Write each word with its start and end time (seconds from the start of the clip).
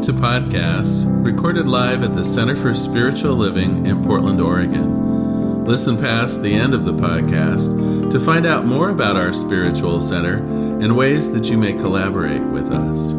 Welcome 0.00 0.16
to 0.16 0.56
podcasts 0.56 1.24
recorded 1.26 1.68
live 1.68 2.02
at 2.02 2.14
the 2.14 2.24
Center 2.24 2.56
for 2.56 2.72
Spiritual 2.72 3.34
Living 3.34 3.84
in 3.84 4.02
Portland, 4.02 4.40
Oregon. 4.40 5.66
Listen 5.66 5.98
past 5.98 6.40
the 6.40 6.54
end 6.54 6.72
of 6.72 6.86
the 6.86 6.94
podcast 6.94 8.10
to 8.10 8.18
find 8.18 8.46
out 8.46 8.64
more 8.64 8.88
about 8.88 9.16
our 9.16 9.34
spiritual 9.34 10.00
center 10.00 10.36
and 10.36 10.96
ways 10.96 11.30
that 11.32 11.50
you 11.50 11.58
may 11.58 11.74
collaborate 11.74 12.40
with 12.40 12.72
us. 12.72 13.12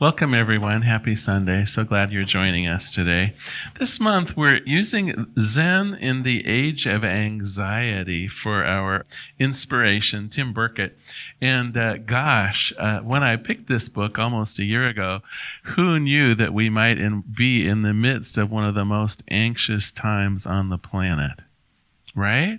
Welcome, 0.00 0.32
everyone. 0.32 0.82
Happy 0.82 1.16
Sunday. 1.16 1.64
So 1.64 1.82
glad 1.82 2.12
you're 2.12 2.24
joining 2.24 2.68
us 2.68 2.92
today. 2.92 3.34
This 3.80 3.98
month, 3.98 4.36
we're 4.36 4.60
using 4.64 5.26
Zen 5.40 5.94
in 5.94 6.22
the 6.22 6.46
Age 6.46 6.86
of 6.86 7.02
Anxiety 7.02 8.28
for 8.28 8.64
our 8.64 9.06
inspiration, 9.40 10.28
Tim 10.28 10.52
Burkett. 10.52 10.96
And 11.40 11.76
uh, 11.76 11.98
gosh, 11.98 12.72
uh, 12.76 12.98
when 13.00 13.22
I 13.22 13.36
picked 13.36 13.68
this 13.68 13.88
book 13.88 14.18
almost 14.18 14.58
a 14.58 14.64
year 14.64 14.88
ago, 14.88 15.20
who 15.62 16.00
knew 16.00 16.34
that 16.34 16.52
we 16.52 16.68
might 16.68 16.98
in, 16.98 17.22
be 17.36 17.66
in 17.66 17.82
the 17.82 17.94
midst 17.94 18.36
of 18.36 18.50
one 18.50 18.64
of 18.64 18.74
the 18.74 18.84
most 18.84 19.22
anxious 19.28 19.90
times 19.92 20.46
on 20.46 20.68
the 20.68 20.78
planet? 20.78 21.38
Right? 22.16 22.58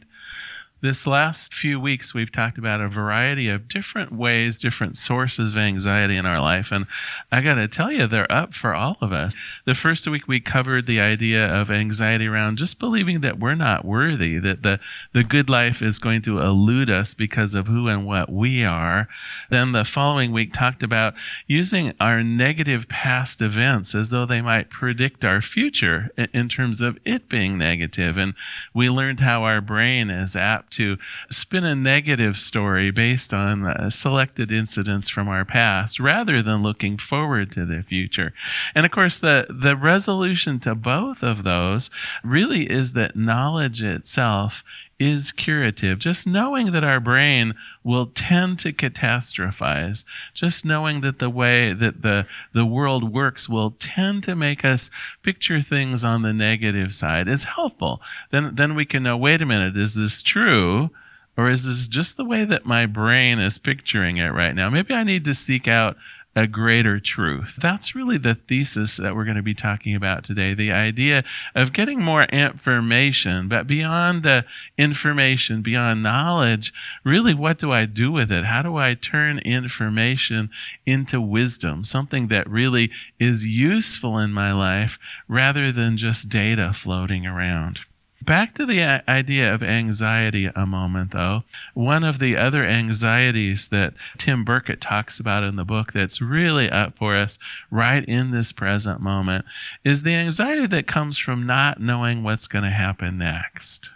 This 0.81 1.05
last 1.05 1.53
few 1.53 1.77
weeks, 1.77 2.13
we've 2.13 2.31
talked 2.31 2.57
about 2.57 2.79
a 2.79 2.87
variety 2.87 3.49
of 3.49 3.67
different 3.67 4.13
ways, 4.13 4.59
different 4.59 4.95
sources 4.95 5.51
of 5.51 5.57
anxiety 5.57 6.15
in 6.15 6.25
our 6.25 6.39
life. 6.39 6.67
And 6.71 6.85
I 7.33 7.41
got 7.41 7.55
to 7.55 7.67
tell 7.67 7.91
you, 7.91 8.07
they're 8.07 8.31
up 8.31 8.53
for 8.53 8.73
all 8.73 8.95
of 9.01 9.11
us. 9.11 9.33
The 9.65 9.75
first 9.75 10.07
week, 10.07 10.29
we 10.29 10.39
covered 10.39 10.87
the 10.87 11.01
idea 11.01 11.45
of 11.45 11.69
anxiety 11.69 12.27
around 12.27 12.59
just 12.59 12.79
believing 12.79 13.19
that 13.21 13.39
we're 13.39 13.55
not 13.55 13.83
worthy, 13.83 14.39
that 14.39 14.63
the, 14.63 14.79
the 15.13 15.25
good 15.25 15.49
life 15.49 15.81
is 15.81 15.99
going 15.99 16.21
to 16.21 16.39
elude 16.39 16.89
us 16.89 17.13
because 17.13 17.55
of 17.55 17.67
who 17.67 17.89
and 17.89 18.05
what 18.05 18.31
we 18.31 18.63
are. 18.63 19.09
Then 19.49 19.73
the 19.73 19.83
following 19.83 20.31
week, 20.31 20.53
talked 20.53 20.81
about 20.81 21.13
using 21.45 21.93
our 21.99 22.23
negative 22.23 22.87
past 22.87 23.41
events 23.41 23.93
as 23.93 24.07
though 24.07 24.25
they 24.25 24.39
might 24.39 24.69
predict 24.69 25.25
our 25.25 25.41
future 25.41 26.09
in 26.33 26.47
terms 26.47 26.79
of 26.79 26.97
it 27.03 27.27
being 27.27 27.57
negative. 27.57 28.15
And 28.15 28.33
we 28.73 28.89
learned 28.89 29.19
how 29.19 29.43
our 29.43 29.59
brain 29.59 30.09
is 30.09 30.37
apt 30.37 30.68
to 30.71 30.97
spin 31.29 31.63
a 31.63 31.75
negative 31.75 32.37
story 32.37 32.91
based 32.91 33.33
on 33.33 33.65
uh, 33.65 33.89
selected 33.89 34.51
incidents 34.51 35.09
from 35.09 35.27
our 35.27 35.45
past 35.45 35.99
rather 35.99 36.41
than 36.41 36.63
looking 36.63 36.97
forward 36.97 37.51
to 37.51 37.65
the 37.65 37.83
future. 37.87 38.33
And 38.75 38.85
of 38.85 38.91
course, 38.91 39.17
the, 39.17 39.45
the 39.49 39.75
resolution 39.75 40.59
to 40.61 40.75
both 40.75 41.23
of 41.23 41.43
those 41.43 41.89
really 42.23 42.69
is 42.69 42.93
that 42.93 43.15
knowledge 43.15 43.81
itself 43.81 44.63
is 44.99 45.31
curative. 45.31 45.97
Just 45.99 46.27
knowing 46.27 46.71
that 46.73 46.83
our 46.83 46.99
brain 46.99 47.53
will 47.83 48.07
tend 48.07 48.59
to 48.59 48.73
catastrophize, 48.73 50.03
just 50.33 50.65
knowing 50.65 51.01
that 51.01 51.19
the 51.19 51.29
way 51.29 51.73
that 51.73 52.01
the, 52.01 52.25
the 52.53 52.65
world 52.65 53.13
works 53.13 53.47
will 53.47 53.75
tend 53.79 54.23
to 54.23 54.35
make 54.35 54.65
us 54.65 54.89
picture 55.23 55.61
things 55.61 56.03
on 56.03 56.21
the 56.21 56.33
negative 56.33 56.93
side 56.93 57.27
is 57.27 57.43
helpful. 57.43 58.01
Then, 58.31 58.53
then 58.55 58.75
we 58.75 58.85
can 58.85 59.03
know 59.03 59.17
wait 59.17 59.41
a 59.41 59.45
minute, 59.45 59.77
is 59.77 59.93
this 59.93 60.21
true? 60.21 60.89
Or 61.37 61.49
is 61.49 61.63
this 61.63 61.87
just 61.87 62.17
the 62.17 62.25
way 62.25 62.43
that 62.43 62.65
my 62.65 62.85
brain 62.85 63.39
is 63.39 63.57
picturing 63.57 64.17
it 64.17 64.33
right 64.33 64.53
now? 64.53 64.69
Maybe 64.69 64.93
I 64.93 65.03
need 65.03 65.23
to 65.23 65.33
seek 65.33 65.69
out 65.69 65.95
a 66.35 66.45
greater 66.45 66.99
truth. 66.99 67.53
That's 67.59 67.95
really 67.95 68.17
the 68.17 68.35
thesis 68.35 68.97
that 68.97 69.15
we're 69.15 69.25
going 69.25 69.37
to 69.37 69.43
be 69.43 69.55
talking 69.55 69.95
about 69.95 70.23
today 70.23 70.53
the 70.53 70.71
idea 70.71 71.23
of 71.55 71.73
getting 71.73 72.01
more 72.01 72.23
information, 72.25 73.47
but 73.47 73.65
beyond 73.65 74.23
the 74.23 74.45
information, 74.77 75.61
beyond 75.61 76.03
knowledge, 76.03 76.71
really 77.03 77.33
what 77.33 77.59
do 77.59 77.71
I 77.71 77.85
do 77.85 78.11
with 78.11 78.31
it? 78.31 78.45
How 78.45 78.61
do 78.61 78.77
I 78.77 78.93
turn 78.93 79.39
information 79.39 80.49
into 80.85 81.19
wisdom, 81.19 81.83
something 81.83 82.27
that 82.27 82.49
really 82.49 82.91
is 83.19 83.43
useful 83.43 84.19
in 84.19 84.31
my 84.31 84.53
life 84.53 84.99
rather 85.27 85.71
than 85.71 85.97
just 85.97 86.29
data 86.29 86.73
floating 86.73 87.25
around? 87.25 87.79
Back 88.21 88.55
to 88.55 88.65
the 88.65 88.81
uh, 88.81 88.99
idea 89.07 89.53
of 89.53 89.63
anxiety 89.63 90.49
a 90.53 90.65
moment, 90.65 91.11
though. 91.11 91.43
One 91.73 92.03
of 92.03 92.19
the 92.19 92.35
other 92.35 92.65
anxieties 92.65 93.69
that 93.69 93.93
Tim 94.17 94.43
Burkett 94.43 94.81
talks 94.81 95.21
about 95.21 95.43
in 95.43 95.55
the 95.55 95.63
book 95.63 95.93
that's 95.93 96.21
really 96.21 96.69
up 96.69 96.97
for 96.97 97.15
us 97.15 97.39
right 97.71 98.03
in 98.03 98.31
this 98.31 98.51
present 98.51 98.99
moment 98.99 99.45
is 99.85 100.03
the 100.03 100.15
anxiety 100.15 100.67
that 100.67 100.85
comes 100.85 101.17
from 101.17 101.45
not 101.45 101.79
knowing 101.79 102.21
what's 102.21 102.47
going 102.47 102.65
to 102.65 102.69
happen 102.69 103.17
next. 103.17 103.89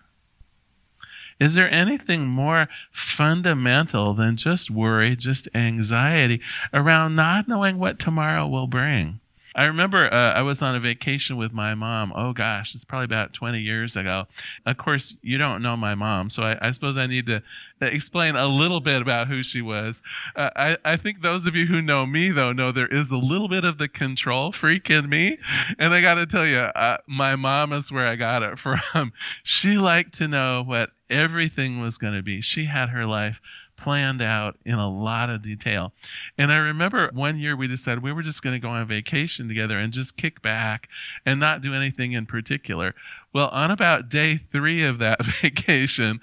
Is 1.39 1.55
there 1.55 1.69
anything 1.69 2.25
more 2.25 2.69
fundamental 2.91 4.13
than 4.13 4.37
just 4.37 4.71
worry, 4.71 5.17
just 5.17 5.49
anxiety 5.53 6.39
around 6.73 7.15
not 7.15 7.49
knowing 7.49 7.77
what 7.77 7.99
tomorrow 7.99 8.47
will 8.47 8.67
bring? 8.67 9.19
I 9.55 9.63
remember 9.65 10.11
uh, 10.11 10.33
I 10.33 10.41
was 10.41 10.61
on 10.61 10.75
a 10.75 10.79
vacation 10.79 11.37
with 11.37 11.53
my 11.53 11.75
mom. 11.75 12.11
Oh 12.15 12.33
gosh, 12.33 12.73
it's 12.73 12.83
probably 12.83 13.05
about 13.05 13.33
20 13.33 13.59
years 13.59 13.95
ago. 13.95 14.25
Of 14.65 14.77
course, 14.77 15.15
you 15.21 15.37
don't 15.37 15.61
know 15.61 15.77
my 15.77 15.95
mom, 15.95 16.29
so 16.29 16.43
I, 16.43 16.69
I 16.69 16.71
suppose 16.71 16.97
I 16.97 17.07
need 17.07 17.27
to 17.27 17.43
explain 17.81 18.35
a 18.35 18.47
little 18.47 18.79
bit 18.79 19.01
about 19.01 19.27
who 19.27 19.43
she 19.43 19.61
was. 19.61 19.95
Uh, 20.35 20.49
I, 20.55 20.77
I 20.85 20.97
think 20.97 21.21
those 21.21 21.45
of 21.45 21.55
you 21.55 21.65
who 21.65 21.81
know 21.81 22.05
me, 22.05 22.31
though, 22.31 22.53
know 22.53 22.71
there 22.71 22.87
is 22.87 23.11
a 23.11 23.17
little 23.17 23.49
bit 23.49 23.65
of 23.65 23.77
the 23.77 23.87
control 23.87 24.51
freak 24.51 24.89
in 24.89 25.09
me. 25.09 25.37
And 25.77 25.93
I 25.93 26.01
got 26.01 26.15
to 26.15 26.25
tell 26.25 26.45
you, 26.45 26.59
uh, 26.59 26.97
my 27.07 27.35
mom 27.35 27.73
is 27.73 27.91
where 27.91 28.07
I 28.07 28.15
got 28.15 28.43
it 28.43 28.59
from. 28.93 29.11
she 29.43 29.77
liked 29.77 30.15
to 30.17 30.27
know 30.27 30.63
what 30.65 30.89
everything 31.09 31.79
was 31.79 31.97
going 31.97 32.13
to 32.13 32.23
be. 32.23 32.41
She 32.41 32.65
had 32.65 32.89
her 32.89 33.05
life 33.05 33.39
planned 33.83 34.21
out 34.21 34.57
in 34.65 34.75
a 34.75 34.89
lot 34.89 35.29
of 35.29 35.43
detail. 35.43 35.91
And 36.37 36.51
I 36.51 36.57
remember 36.57 37.09
one 37.13 37.37
year 37.37 37.55
we 37.55 37.67
decided 37.67 38.01
we 38.01 38.13
were 38.13 38.23
just 38.23 38.41
going 38.41 38.55
to 38.55 38.65
go 38.65 38.69
on 38.69 38.87
vacation 38.87 39.47
together 39.47 39.77
and 39.77 39.91
just 39.91 40.15
kick 40.15 40.41
back 40.41 40.87
and 41.25 41.39
not 41.39 41.61
do 41.61 41.73
anything 41.73 42.13
in 42.13 42.25
particular. 42.25 42.95
Well, 43.33 43.49
on 43.49 43.71
about 43.71 44.09
day 44.09 44.39
three 44.51 44.85
of 44.85 44.99
that 44.99 45.19
vacation, 45.41 46.21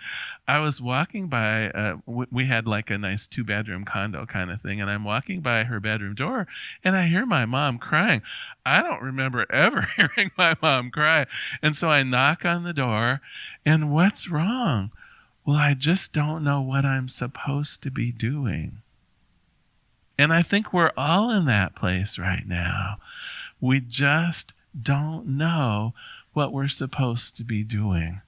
I 0.49 0.59
was 0.61 0.81
walking 0.81 1.29
by, 1.29 1.69
uh, 1.69 1.97
we 2.07 2.47
had 2.47 2.67
like 2.67 2.91
a 2.91 2.99
nice 2.99 3.27
two 3.27 3.45
bedroom 3.45 3.85
condo 3.85 4.25
kind 4.27 4.51
of 4.51 4.63
thing, 4.63 4.81
and 4.81 4.91
I'm 4.91 5.05
walking 5.05 5.43
by 5.43 5.65
her 5.65 5.81
bedroom 5.81 6.15
door 6.15 6.47
and 6.83 6.97
I 6.97 7.09
hear 7.09 7.27
my 7.27 7.45
mom 7.45 7.79
crying. 7.79 8.23
I 8.65 8.83
don't 8.83 9.03
remember 9.03 9.47
ever 9.53 9.87
hearing 9.97 10.31
my 10.39 10.57
mom 10.63 10.91
cry. 10.91 11.27
And 11.63 11.77
so 11.77 11.89
I 11.89 12.05
knock 12.05 12.45
on 12.45 12.65
the 12.65 12.73
door, 12.73 13.21
and 13.67 13.93
what's 13.93 14.29
wrong? 14.29 14.93
Well, 15.45 15.57
I 15.57 15.75
just 15.75 16.13
don't 16.13 16.45
know 16.45 16.61
what 16.61 16.85
I'm 16.85 17.09
supposed 17.09 17.83
to 17.83 17.91
be 17.91 18.13
doing. 18.13 18.83
And 20.19 20.33
I 20.33 20.43
think 20.43 20.73
we're 20.73 20.93
all 20.97 21.31
in 21.31 21.47
that 21.47 21.75
place 21.75 22.19
right 22.19 22.47
now. 22.47 22.99
We 23.61 23.81
just 23.81 24.53
don't 24.81 25.27
know 25.27 25.95
what 26.33 26.53
we're 26.53 26.69
supposed 26.69 27.37
to 27.37 27.45
be 27.45 27.65
doing. 27.65 28.21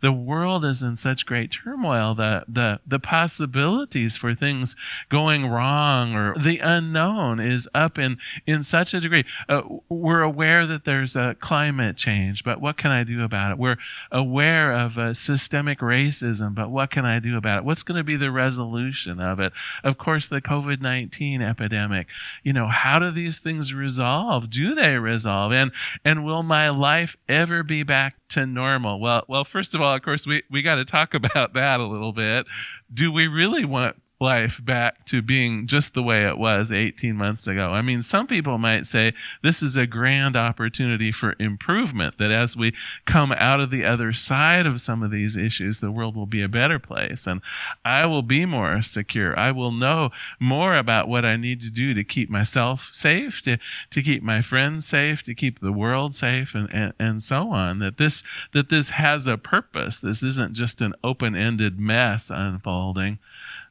The 0.00 0.12
world 0.12 0.64
is 0.64 0.80
in 0.80 0.96
such 0.96 1.26
great 1.26 1.52
turmoil 1.52 2.14
that 2.14 2.44
the, 2.48 2.80
the 2.86 2.98
possibilities 2.98 4.16
for 4.16 4.34
things 4.34 4.74
going 5.10 5.46
wrong 5.46 6.14
or 6.14 6.34
the 6.42 6.58
unknown 6.58 7.38
is 7.38 7.68
up 7.74 7.98
in, 7.98 8.16
in 8.46 8.62
such 8.62 8.94
a 8.94 9.00
degree. 9.00 9.24
Uh, 9.46 9.60
we're 9.90 10.22
aware 10.22 10.66
that 10.66 10.86
there's 10.86 11.14
a 11.14 11.36
climate 11.38 11.98
change, 11.98 12.44
but 12.44 12.62
what 12.62 12.78
can 12.78 12.90
I 12.90 13.04
do 13.04 13.22
about 13.22 13.52
it? 13.52 13.58
We're 13.58 13.76
aware 14.10 14.72
of 14.72 14.96
uh, 14.96 15.12
systemic 15.12 15.80
racism, 15.80 16.54
but 16.54 16.70
what 16.70 16.90
can 16.90 17.04
I 17.04 17.18
do 17.18 17.36
about 17.36 17.58
it? 17.58 17.64
What's 17.64 17.82
going 17.82 17.98
to 17.98 18.04
be 18.04 18.16
the 18.16 18.30
resolution 18.30 19.20
of 19.20 19.38
it? 19.38 19.52
Of 19.84 19.98
course, 19.98 20.28
the 20.28 20.40
COVID 20.40 20.80
19 20.80 21.42
epidemic. 21.42 22.06
You 22.42 22.54
know, 22.54 22.68
how 22.68 22.98
do 22.98 23.10
these 23.10 23.38
things 23.38 23.74
resolve? 23.74 24.48
Do 24.48 24.74
they 24.74 24.94
resolve? 24.94 25.52
And, 25.52 25.72
and 26.06 26.24
will 26.24 26.42
my 26.42 26.70
life 26.70 27.16
ever 27.28 27.49
ever 27.50 27.62
be 27.64 27.82
back 27.82 28.14
to 28.30 28.46
normal? 28.46 29.00
Well, 29.00 29.24
well, 29.28 29.44
first 29.44 29.74
of 29.74 29.80
all, 29.80 29.94
of 29.94 30.02
course, 30.02 30.24
we, 30.24 30.42
we 30.50 30.62
got 30.62 30.76
to 30.76 30.84
talk 30.84 31.14
about 31.14 31.54
that 31.54 31.80
a 31.80 31.86
little 31.86 32.12
bit. 32.12 32.46
Do 32.92 33.10
we 33.12 33.26
really 33.26 33.64
want 33.64 33.96
life 34.20 34.60
back 34.62 35.06
to 35.06 35.22
being 35.22 35.66
just 35.66 35.94
the 35.94 36.02
way 36.02 36.26
it 36.26 36.36
was 36.36 36.70
18 36.70 37.16
months 37.16 37.46
ago. 37.46 37.70
I 37.70 37.80
mean, 37.80 38.02
some 38.02 38.26
people 38.26 38.58
might 38.58 38.86
say 38.86 39.14
this 39.42 39.62
is 39.62 39.76
a 39.76 39.86
grand 39.86 40.36
opportunity 40.36 41.10
for 41.10 41.34
improvement, 41.38 42.18
that 42.18 42.30
as 42.30 42.54
we 42.54 42.74
come 43.06 43.32
out 43.32 43.60
of 43.60 43.70
the 43.70 43.84
other 43.84 44.12
side 44.12 44.66
of 44.66 44.82
some 44.82 45.02
of 45.02 45.10
these 45.10 45.36
issues, 45.36 45.78
the 45.78 45.90
world 45.90 46.16
will 46.16 46.26
be 46.26 46.42
a 46.42 46.48
better 46.48 46.78
place 46.78 47.26
and 47.26 47.40
I 47.82 48.04
will 48.04 48.22
be 48.22 48.44
more 48.44 48.82
secure. 48.82 49.38
I 49.38 49.52
will 49.52 49.72
know 49.72 50.10
more 50.38 50.76
about 50.76 51.08
what 51.08 51.24
I 51.24 51.36
need 51.36 51.62
to 51.62 51.70
do 51.70 51.94
to 51.94 52.04
keep 52.04 52.28
myself 52.28 52.90
safe, 52.92 53.40
to, 53.44 53.56
to 53.90 54.02
keep 54.02 54.22
my 54.22 54.42
friends 54.42 54.86
safe, 54.86 55.22
to 55.22 55.34
keep 55.34 55.60
the 55.60 55.72
world 55.72 56.14
safe, 56.14 56.54
and, 56.54 56.68
and, 56.72 56.92
and 56.98 57.22
so 57.22 57.50
on. 57.50 57.78
That 57.78 57.96
this, 57.96 58.22
that 58.52 58.68
this 58.68 58.90
has 58.90 59.26
a 59.26 59.38
purpose. 59.38 59.96
This 59.98 60.22
isn't 60.22 60.54
just 60.54 60.82
an 60.82 60.94
open 61.02 61.34
ended 61.34 61.78
mess 61.78 62.28
unfolding. 62.28 63.18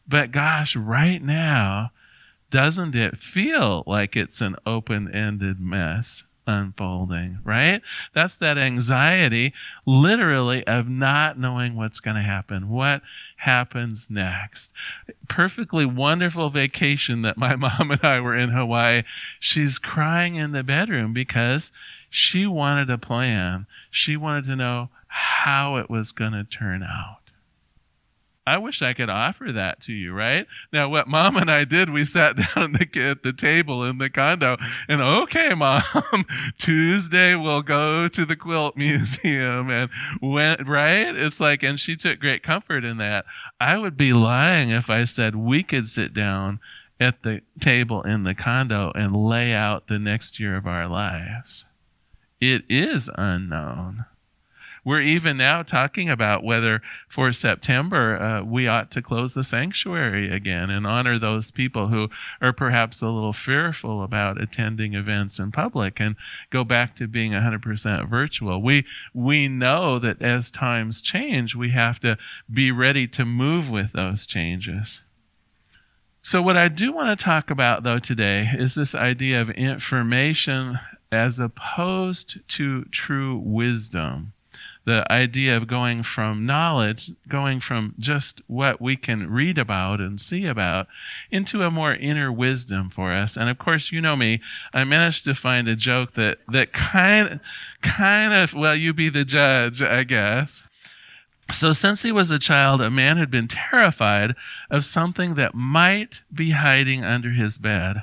But 0.10 0.32
gosh, 0.32 0.76
right 0.76 1.22
now, 1.22 1.92
doesn't 2.50 2.96
it 2.96 3.18
feel 3.18 3.84
like 3.86 4.16
it's 4.16 4.42
an 4.42 4.56
open 4.66 5.14
ended 5.14 5.60
mess 5.60 6.24
unfolding, 6.48 7.38
right? 7.44 7.82
That's 8.16 8.38
that 8.38 8.58
anxiety, 8.58 9.54
literally, 9.86 10.66
of 10.66 10.90
not 10.90 11.38
knowing 11.38 11.76
what's 11.76 12.00
going 12.00 12.16
to 12.16 12.24
happen. 12.24 12.70
What 12.70 13.04
happens 13.38 14.08
next? 14.10 14.72
Perfectly 15.28 15.86
wonderful 15.86 16.50
vacation 16.50 17.22
that 17.22 17.38
my 17.38 17.56
mom 17.58 17.92
and 17.92 18.04
I 18.04 18.20
were 18.20 18.36
in 18.36 18.50
Hawaii. 18.50 19.04
She's 19.40 19.78
crying 19.78 20.36
in 20.36 20.52
the 20.52 20.64
bedroom 20.64 21.14
because 21.14 21.72
she 22.10 22.48
wanted 22.48 22.90
a 22.90 22.98
plan. 22.98 23.68
She 23.92 24.18
wanted 24.18 24.46
to 24.46 24.56
know 24.56 24.90
how 25.08 25.76
it 25.76 25.90
was 25.90 26.12
going 26.12 26.32
to 26.32 26.44
turn 26.44 26.82
out. 26.82 27.29
I 28.50 28.58
wish 28.58 28.82
I 28.82 28.96
could 28.96 29.12
offer 29.12 29.52
that 29.52 29.80
to 29.82 29.94
you, 29.94 30.12
right? 30.12 30.48
Now, 30.74 30.90
what 30.90 31.08
mom 31.08 31.38
and 31.38 31.52
I 31.52 31.66
did, 31.66 31.92
we 31.92 32.04
sat 32.04 32.36
down 32.56 32.76
at 32.76 33.22
the 33.24 33.34
table 33.38 33.84
in 33.84 34.00
the 34.00 34.10
condo 34.10 34.58
and, 34.88 35.02
okay, 35.02 35.54
mom, 35.54 36.26
Tuesday 36.58 37.36
we'll 37.36 37.62
go 37.62 38.08
to 38.08 38.26
the 38.26 38.36
quilt 38.36 38.76
museum 38.76 39.70
and 39.70 39.92
went, 40.20 40.68
right? 40.68 41.16
It's 41.16 41.40
like, 41.40 41.62
and 41.62 41.80
she 41.80 41.96
took 41.96 42.20
great 42.20 42.42
comfort 42.42 42.84
in 42.84 42.98
that. 42.98 43.26
I 43.62 43.78
would 43.78 43.96
be 43.96 44.14
lying 44.14 44.72
if 44.72 44.90
I 44.90 45.06
said 45.06 45.36
we 45.36 45.62
could 45.62 45.88
sit 45.88 46.16
down 46.16 46.60
at 47.00 47.22
the 47.22 47.42
table 47.62 48.02
in 48.02 48.24
the 48.24 48.34
condo 48.34 48.92
and 48.96 49.16
lay 49.16 49.54
out 49.54 49.88
the 49.88 50.00
next 50.00 50.40
year 50.40 50.58
of 50.58 50.66
our 50.66 50.88
lives. 50.88 51.66
It 52.42 52.64
is 52.68 53.12
unknown. 53.16 54.06
We're 54.86 55.02
even 55.02 55.36
now 55.36 55.64
talking 55.64 56.10
about 56.10 56.44
whether 56.44 56.82
for 57.10 57.34
September 57.34 58.18
uh, 58.18 58.44
we 58.44 58.68
ought 58.68 58.92
to 58.92 59.02
close 59.02 59.34
the 59.34 59.44
sanctuary 59.44 60.34
again 60.34 60.70
and 60.70 60.88
honor 60.88 61.20
those 61.20 61.52
people 61.52 61.90
who 61.90 62.10
are 62.42 62.54
perhaps 62.54 63.02
a 63.02 63.08
little 63.08 63.34
fearful 63.34 64.04
about 64.04 64.42
attending 64.42 64.94
events 64.94 65.38
in 65.38 65.52
public 65.52 66.00
and 66.00 66.16
go 66.50 66.64
back 66.64 66.96
to 66.96 67.08
being 67.08 67.34
100% 67.34 68.10
virtual. 68.10 68.62
We 68.62 68.86
we 69.14 69.50
know 69.50 70.00
that 70.00 70.22
as 70.22 70.50
times 70.50 71.02
change, 71.02 71.56
we 71.56 71.72
have 71.72 72.00
to 72.00 72.18
be 72.52 72.72
ready 72.72 73.06
to 73.08 73.26
move 73.26 73.70
with 73.70 73.92
those 73.92 74.26
changes. 74.26 75.02
So, 76.22 76.42
what 76.42 76.58
I 76.58 76.68
do 76.68 76.94
want 76.94 77.18
to 77.18 77.24
talk 77.24 77.50
about, 77.50 77.84
though, 77.84 78.00
today 78.00 78.50
is 78.54 78.76
this 78.76 78.94
idea 78.94 79.42
of 79.42 79.50
information 79.50 80.80
as 81.12 81.40
opposed 81.40 82.40
to 82.50 82.86
true 82.86 83.38
wisdom 83.38 84.34
the 84.90 85.12
idea 85.12 85.56
of 85.56 85.68
going 85.68 86.02
from 86.02 86.48
knowledge, 86.48 87.12
going 87.28 87.62
from 87.62 87.94
just 88.00 88.42
what 88.48 88.82
we 88.82 88.98
can 88.98 89.30
read 89.30 89.60
about 89.60 90.00
and 90.00 90.20
see 90.20 90.48
about, 90.48 90.88
into 91.30 91.62
a 91.62 91.70
more 91.70 91.94
inner 91.94 92.32
wisdom 92.32 92.90
for 92.90 93.14
us. 93.14 93.38
And 93.38 93.52
of 93.52 93.60
course, 93.60 93.92
you 93.92 94.02
know 94.02 94.16
me, 94.16 94.42
I 94.74 94.84
managed 94.86 95.26
to 95.26 95.36
find 95.36 95.68
a 95.68 95.76
joke 95.76 96.16
that, 96.16 96.40
that 96.52 96.74
kind, 96.74 97.40
kind 97.84 98.34
of, 98.34 98.56
well, 98.56 98.76
you 98.76 98.92
be 98.92 99.10
the 99.10 99.24
judge, 99.24 99.80
I 99.80 100.02
guess. 100.06 100.64
So, 101.52 101.72
since 101.72 102.02
he 102.02 102.12
was 102.12 102.32
a 102.32 102.40
child, 102.40 102.82
a 102.82 102.90
man 102.90 103.18
had 103.18 103.30
been 103.30 103.48
terrified 103.48 104.34
of 104.72 104.86
something 104.86 105.36
that 105.36 105.54
might 105.54 106.24
be 106.34 106.50
hiding 106.50 107.04
under 107.04 107.30
his 107.30 107.60
bed. 107.60 107.98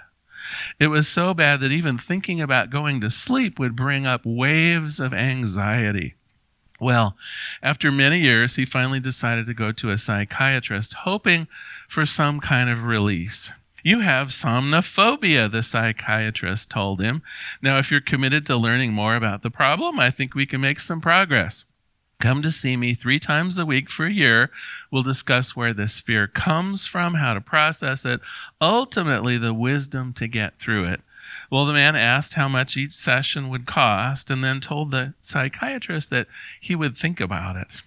It 0.79 0.87
was 0.87 1.09
so 1.09 1.35
bad 1.35 1.59
that 1.59 1.73
even 1.73 1.99
thinking 1.99 2.41
about 2.41 2.71
going 2.71 3.01
to 3.01 3.11
sleep 3.11 3.59
would 3.59 3.75
bring 3.75 4.07
up 4.07 4.21
waves 4.25 5.01
of 5.01 5.13
anxiety. 5.13 6.15
Well, 6.79 7.17
after 7.63 7.91
many 7.91 8.21
years, 8.21 8.57
he 8.57 8.67
finally 8.67 9.01
decided 9.01 9.47
to 9.47 9.55
go 9.55 9.73
to 9.73 9.91
a 9.91 9.99
psychiatrist, 9.99 10.93
hoping 10.93 11.49
for 11.89 12.05
some 12.05 12.41
kind 12.41 12.69
of 12.69 12.85
release. 12.85 13.51
You 13.83 14.01
have 14.01 14.29
somnophobia, 14.29 15.51
the 15.51 15.63
psychiatrist 15.63 16.69
told 16.69 17.01
him. 17.01 17.23
Now, 17.63 17.79
if 17.79 17.91
you're 17.91 18.01
committed 18.01 18.45
to 18.47 18.57
learning 18.57 18.93
more 18.93 19.17
about 19.17 19.43
the 19.43 19.51
problem, 19.51 20.01
I 20.01 20.11
think 20.11 20.35
we 20.35 20.45
can 20.45 20.61
make 20.61 20.81
some 20.81 21.01
progress. 21.01 21.65
Come 22.21 22.43
to 22.43 22.51
see 22.51 22.77
me 22.77 22.95
three 22.95 23.21
times 23.21 23.59
a 23.59 23.67
week 23.67 23.91
for 23.91 24.07
a 24.07 24.13
year. 24.13 24.51
We'll 24.91 25.03
discuss 25.03 25.55
where 25.55 25.73
this 25.73 26.01
fear 26.01 26.27
comes 26.27 26.87
from, 26.87 27.15
how 27.15 27.35
to 27.35 27.41
process 27.41 28.05
it, 28.05 28.21
ultimately, 28.61 29.39
the 29.39 29.55
wisdom 29.55 30.13
to 30.15 30.27
get 30.27 30.59
through 30.59 30.87
it. 30.87 31.01
Well, 31.51 31.67
the 31.67 31.73
man 31.73 31.97
asked 31.97 32.35
how 32.35 32.49
much 32.49 32.77
each 32.77 32.93
session 32.93 33.49
would 33.49 33.67
cost 33.67 34.31
and 34.31 34.43
then 34.43 34.61
told 34.61 34.91
the 34.91 35.15
psychiatrist 35.23 36.11
that 36.11 36.27
he 36.61 36.75
would 36.75 36.97
think 36.99 37.21
about 37.21 37.57
it. 37.57 37.83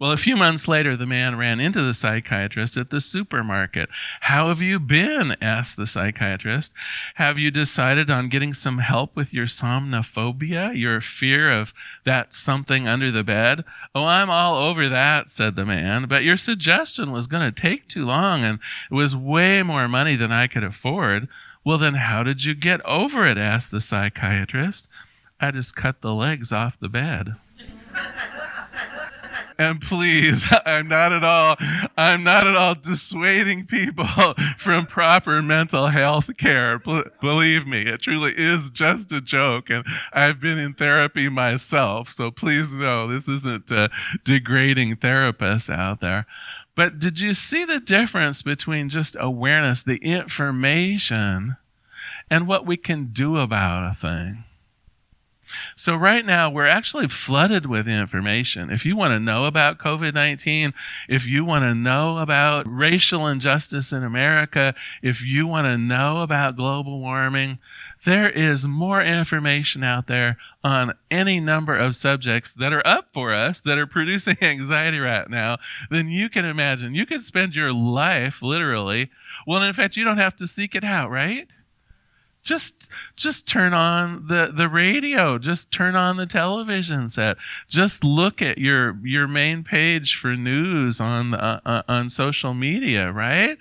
Well, 0.00 0.12
a 0.12 0.16
few 0.16 0.34
months 0.34 0.66
later, 0.66 0.96
the 0.96 1.04
man 1.04 1.36
ran 1.36 1.60
into 1.60 1.82
the 1.82 1.92
psychiatrist 1.92 2.78
at 2.78 2.88
the 2.88 3.02
supermarket. 3.02 3.90
How 4.20 4.48
have 4.48 4.62
you 4.62 4.78
been? 4.80 5.36
asked 5.42 5.76
the 5.76 5.86
psychiatrist. 5.86 6.72
Have 7.16 7.36
you 7.36 7.50
decided 7.50 8.08
on 8.08 8.30
getting 8.30 8.54
some 8.54 8.78
help 8.78 9.14
with 9.14 9.34
your 9.34 9.44
somnophobia, 9.44 10.74
your 10.74 11.02
fear 11.02 11.52
of 11.52 11.74
that 12.06 12.32
something 12.32 12.88
under 12.88 13.10
the 13.10 13.22
bed? 13.22 13.62
Oh, 13.94 14.06
I'm 14.06 14.30
all 14.30 14.56
over 14.56 14.88
that, 14.88 15.30
said 15.30 15.54
the 15.54 15.66
man. 15.66 16.06
But 16.08 16.24
your 16.24 16.38
suggestion 16.38 17.12
was 17.12 17.26
going 17.26 17.52
to 17.52 17.60
take 17.60 17.86
too 17.86 18.06
long 18.06 18.42
and 18.42 18.58
it 18.90 18.94
was 18.94 19.14
way 19.14 19.62
more 19.62 19.86
money 19.86 20.16
than 20.16 20.32
I 20.32 20.46
could 20.46 20.64
afford. 20.64 21.28
Well, 21.62 21.76
then 21.76 21.96
how 21.96 22.22
did 22.22 22.42
you 22.42 22.54
get 22.54 22.80
over 22.86 23.26
it? 23.26 23.36
asked 23.36 23.70
the 23.70 23.82
psychiatrist. 23.82 24.86
I 25.38 25.50
just 25.50 25.76
cut 25.76 26.00
the 26.00 26.14
legs 26.14 26.52
off 26.52 26.80
the 26.80 26.88
bed. 26.88 27.36
And 29.60 29.78
please, 29.82 30.42
I'm 30.64 30.88
not 30.88 31.12
at 31.12 31.22
all, 31.22 31.56
I'm 31.98 32.24
not 32.24 32.46
at 32.46 32.56
all 32.56 32.74
dissuading 32.74 33.66
people 33.66 34.06
from 34.64 34.86
proper 34.86 35.42
mental 35.42 35.88
health 35.88 36.30
care. 36.38 36.78
believe 36.78 37.66
me, 37.66 37.82
it 37.82 38.00
truly 38.00 38.32
is 38.34 38.70
just 38.70 39.12
a 39.12 39.20
joke. 39.20 39.68
And 39.68 39.84
I've 40.14 40.40
been 40.40 40.58
in 40.58 40.72
therapy 40.72 41.28
myself. 41.28 42.08
So 42.16 42.30
please 42.30 42.72
know 42.72 43.06
this 43.06 43.28
isn't 43.28 43.70
uh, 43.70 43.88
degrading 44.24 44.96
therapists 44.96 45.68
out 45.68 46.00
there. 46.00 46.24
But 46.74 46.98
did 46.98 47.18
you 47.18 47.34
see 47.34 47.66
the 47.66 47.80
difference 47.80 48.40
between 48.40 48.88
just 48.88 49.14
awareness, 49.20 49.82
the 49.82 49.96
information, 49.96 51.56
and 52.30 52.48
what 52.48 52.64
we 52.64 52.78
can 52.78 53.12
do 53.12 53.36
about 53.36 53.92
a 53.92 53.94
thing? 53.94 54.44
So, 55.76 55.94
right 55.94 56.24
now, 56.24 56.50
we're 56.50 56.66
actually 56.66 57.08
flooded 57.08 57.66
with 57.66 57.88
information. 57.88 58.70
If 58.70 58.84
you 58.84 58.96
want 58.96 59.12
to 59.12 59.20
know 59.20 59.44
about 59.44 59.78
COVID 59.78 60.14
19, 60.14 60.72
if 61.08 61.24
you 61.26 61.44
want 61.44 61.62
to 61.62 61.74
know 61.74 62.18
about 62.18 62.66
racial 62.68 63.26
injustice 63.26 63.92
in 63.92 64.04
America, 64.04 64.74
if 65.02 65.20
you 65.22 65.46
want 65.46 65.66
to 65.66 65.78
know 65.78 66.22
about 66.22 66.56
global 66.56 67.00
warming, 67.00 67.58
there 68.04 68.30
is 68.30 68.66
more 68.66 69.02
information 69.02 69.84
out 69.84 70.06
there 70.06 70.38
on 70.64 70.94
any 71.10 71.38
number 71.38 71.76
of 71.76 71.96
subjects 71.96 72.54
that 72.54 72.72
are 72.72 72.86
up 72.86 73.08
for 73.12 73.34
us 73.34 73.60
that 73.60 73.78
are 73.78 73.86
producing 73.86 74.36
anxiety 74.42 74.98
right 74.98 75.28
now 75.28 75.58
than 75.90 76.08
you 76.08 76.28
can 76.30 76.44
imagine. 76.44 76.94
You 76.94 77.06
could 77.06 77.24
spend 77.24 77.54
your 77.54 77.72
life 77.72 78.36
literally, 78.40 79.10
well, 79.46 79.62
in 79.62 79.74
fact, 79.74 79.96
you 79.96 80.04
don't 80.04 80.18
have 80.18 80.36
to 80.36 80.46
seek 80.46 80.74
it 80.74 80.84
out, 80.84 81.10
right? 81.10 81.48
Just 82.42 82.88
just 83.16 83.46
turn 83.46 83.74
on 83.74 84.26
the 84.28 84.52
the 84.56 84.68
radio 84.68 85.38
just 85.38 85.70
turn 85.70 85.94
on 85.94 86.16
the 86.16 86.26
television 86.26 87.08
set 87.08 87.36
just 87.68 88.02
look 88.02 88.40
at 88.40 88.58
your 88.58 88.96
your 89.04 89.28
main 89.28 89.62
page 89.62 90.18
for 90.20 90.36
news 90.36 91.00
on 91.00 91.34
uh, 91.34 91.60
uh, 91.64 91.82
on 91.88 92.08
social 92.08 92.54
media 92.54 93.12
right 93.12 93.58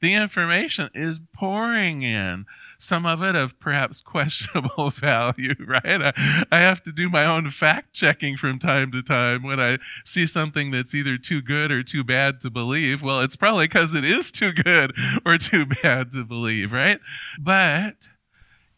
the 0.00 0.14
information 0.14 0.90
is 0.94 1.20
pouring 1.34 2.02
in 2.02 2.44
some 2.82 3.06
of 3.06 3.22
it 3.22 3.36
of 3.36 3.58
perhaps 3.60 4.00
questionable 4.04 4.90
value, 4.90 5.54
right? 5.66 6.02
I, 6.02 6.44
I 6.50 6.60
have 6.60 6.82
to 6.84 6.92
do 6.92 7.08
my 7.08 7.24
own 7.24 7.50
fact 7.50 7.94
checking 7.94 8.36
from 8.36 8.58
time 8.58 8.90
to 8.92 9.02
time 9.02 9.44
when 9.44 9.60
I 9.60 9.78
see 10.04 10.26
something 10.26 10.72
that's 10.72 10.94
either 10.94 11.16
too 11.16 11.40
good 11.40 11.70
or 11.70 11.82
too 11.82 12.02
bad 12.02 12.40
to 12.40 12.50
believe. 12.50 13.00
Well, 13.00 13.20
it's 13.20 13.36
probably 13.36 13.68
because 13.68 13.94
it 13.94 14.04
is 14.04 14.30
too 14.32 14.52
good 14.52 14.92
or 15.24 15.38
too 15.38 15.64
bad 15.82 16.12
to 16.12 16.24
believe, 16.24 16.72
right? 16.72 16.98
But 17.38 17.94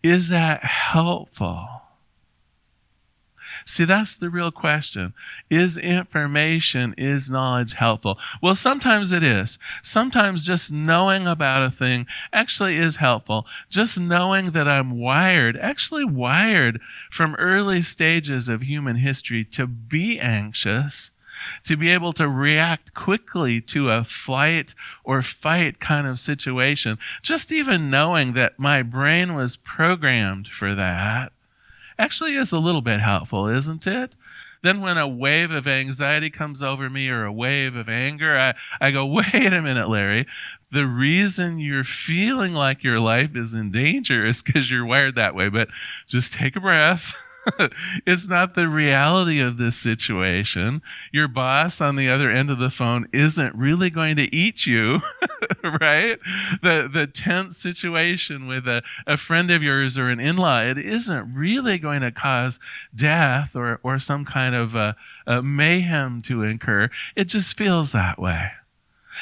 is 0.04 0.28
that 0.28 0.62
helpful? 0.62 1.66
See, 3.64 3.86
that's 3.86 4.14
the 4.14 4.28
real 4.28 4.50
question. 4.50 5.14
Is 5.48 5.78
information, 5.78 6.94
is 6.98 7.30
knowledge 7.30 7.72
helpful? 7.72 8.18
Well, 8.42 8.54
sometimes 8.54 9.12
it 9.12 9.22
is. 9.22 9.58
Sometimes 9.82 10.44
just 10.44 10.70
knowing 10.70 11.26
about 11.26 11.62
a 11.62 11.70
thing 11.70 12.06
actually 12.34 12.76
is 12.76 12.96
helpful. 12.96 13.46
Just 13.70 13.98
knowing 13.98 14.50
that 14.50 14.68
I'm 14.68 14.98
wired, 14.98 15.56
actually 15.56 16.04
wired 16.04 16.82
from 17.10 17.34
early 17.36 17.80
stages 17.80 18.46
of 18.46 18.60
human 18.60 18.96
history 18.96 19.42
to 19.52 19.66
be 19.66 20.20
anxious 20.20 21.10
to 21.66 21.76
be 21.76 21.90
able 21.90 22.12
to 22.14 22.28
react 22.28 22.94
quickly 22.94 23.60
to 23.60 23.90
a 23.90 24.04
flight 24.04 24.74
or 25.04 25.22
fight 25.22 25.80
kind 25.80 26.06
of 26.06 26.18
situation. 26.18 26.98
Just 27.22 27.52
even 27.52 27.90
knowing 27.90 28.34
that 28.34 28.58
my 28.58 28.82
brain 28.82 29.34
was 29.34 29.56
programmed 29.56 30.48
for 30.48 30.74
that 30.74 31.32
actually 31.98 32.34
is 32.34 32.50
a 32.50 32.58
little 32.58 32.82
bit 32.82 33.00
helpful, 33.00 33.46
isn't 33.46 33.86
it? 33.86 34.12
then 34.64 34.80
when 34.80 34.96
a 34.96 35.06
wave 35.06 35.50
of 35.50 35.68
anxiety 35.68 36.30
comes 36.30 36.62
over 36.62 36.88
me 36.88 37.08
or 37.08 37.24
a 37.24 37.32
wave 37.32 37.76
of 37.76 37.88
anger, 37.88 38.36
I, 38.36 38.54
I 38.80 38.90
go, 38.90 39.04
wait 39.34 39.52
a 39.52 39.62
minute, 39.62 39.88
Larry. 39.88 40.26
The 40.72 40.86
reason 40.86 41.58
you're 41.58 41.84
feeling 41.84 42.54
like 42.54 42.82
your 42.82 42.98
life 42.98 43.36
is 43.36 43.52
in 43.54 43.70
danger 43.70 44.26
is 44.26 44.42
because 44.42 44.70
you're 44.70 44.86
wired 44.86 45.16
that 45.16 45.34
way. 45.34 45.50
But 45.50 45.68
just 46.08 46.32
take 46.32 46.56
a 46.56 46.60
breath. 46.60 47.04
it's 48.06 48.26
not 48.28 48.54
the 48.54 48.68
reality 48.68 49.40
of 49.40 49.56
this 49.56 49.76
situation. 49.76 50.82
Your 51.12 51.28
boss 51.28 51.80
on 51.80 51.96
the 51.96 52.08
other 52.08 52.30
end 52.30 52.50
of 52.50 52.58
the 52.58 52.70
phone 52.70 53.08
isn't 53.12 53.54
really 53.54 53.90
going 53.90 54.16
to 54.16 54.34
eat 54.34 54.66
you, 54.66 55.00
right? 55.80 56.18
The 56.62 56.88
the 56.92 57.06
tense 57.06 57.58
situation 57.58 58.46
with 58.46 58.66
a, 58.66 58.82
a 59.06 59.16
friend 59.16 59.50
of 59.50 59.62
yours 59.62 59.98
or 59.98 60.10
an 60.10 60.20
in-law, 60.20 60.60
it 60.62 60.78
isn't 60.78 61.34
really 61.34 61.78
going 61.78 62.00
to 62.02 62.12
cause 62.12 62.58
death 62.94 63.50
or, 63.54 63.80
or 63.82 63.98
some 63.98 64.24
kind 64.24 64.54
of 64.54 64.74
a, 64.74 64.96
a 65.26 65.42
mayhem 65.42 66.22
to 66.22 66.42
incur. 66.42 66.90
It 67.16 67.24
just 67.24 67.56
feels 67.56 67.92
that 67.92 68.18
way. 68.18 68.50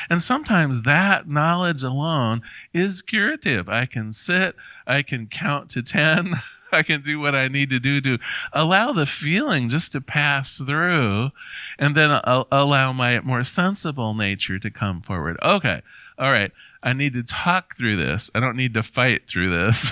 And 0.09 0.23
sometimes 0.23 0.83
that 0.83 1.29
knowledge 1.29 1.83
alone 1.83 2.43
is 2.73 3.03
curative. 3.03 3.69
I 3.69 3.87
can 3.87 4.13
sit, 4.13 4.57
I 4.87 5.03
can 5.03 5.27
count 5.27 5.71
to 5.71 5.83
10. 5.83 6.35
I 6.77 6.83
can 6.83 7.03
do 7.03 7.21
what 7.21 7.35
I 7.35 7.49
need 7.49 7.71
to 7.71 7.79
do 7.79 8.01
to 8.01 8.19
allow 8.53 8.93
the 8.93 9.07
feeling 9.07 9.69
just 9.69 9.93
to 9.93 10.01
pass 10.01 10.57
through 10.57 11.31
and 11.79 11.97
then 11.97 12.11
allow 12.51 12.93
my 12.93 13.21
more 13.21 13.45
sensible 13.45 14.15
nature 14.15 14.59
to 14.59 14.71
come 14.71 15.03
forward. 15.03 15.37
Okay, 15.43 15.83
all 16.19 16.33
right, 16.33 16.53
I 16.83 16.93
need 16.93 17.13
to 17.15 17.23
talk 17.23 17.77
through 17.77 17.97
this. 17.97 18.31
I 18.35 18.41
don't 18.41 18.57
need 18.57 18.75
to 18.75 18.83
fight 18.83 19.23
through 19.29 19.67
this. 19.67 19.91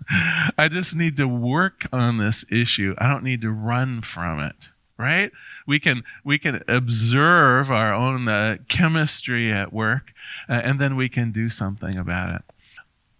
I 0.58 0.68
just 0.68 0.94
need 0.94 1.16
to 1.16 1.26
work 1.26 1.86
on 1.92 2.18
this 2.18 2.44
issue. 2.50 2.94
I 2.98 3.08
don't 3.08 3.24
need 3.24 3.40
to 3.42 3.50
run 3.50 4.02
from 4.02 4.40
it 4.40 4.68
right 4.98 5.30
we 5.66 5.78
can 5.78 6.02
we 6.24 6.38
can 6.38 6.62
observe 6.68 7.70
our 7.70 7.92
own 7.92 8.28
uh, 8.28 8.56
chemistry 8.68 9.52
at 9.52 9.72
work 9.72 10.12
uh, 10.48 10.54
and 10.54 10.80
then 10.80 10.96
we 10.96 11.08
can 11.08 11.32
do 11.32 11.48
something 11.50 11.98
about 11.98 12.34
it 12.34 12.42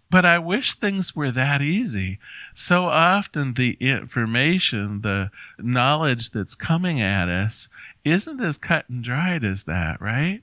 but 0.09 0.25
I 0.25 0.39
wish 0.39 0.75
things 0.75 1.15
were 1.15 1.31
that 1.31 1.61
easy. 1.61 2.19
So 2.55 2.85
often, 2.85 3.53
the 3.53 3.77
information, 3.79 5.01
the 5.01 5.31
knowledge 5.57 6.31
that's 6.31 6.55
coming 6.55 7.01
at 7.01 7.27
us, 7.27 7.67
isn't 8.05 8.39
as 8.39 8.57
cut 8.57 8.87
and 8.89 9.03
dried 9.03 9.43
as 9.43 9.63
that, 9.63 9.99
right? 9.99 10.41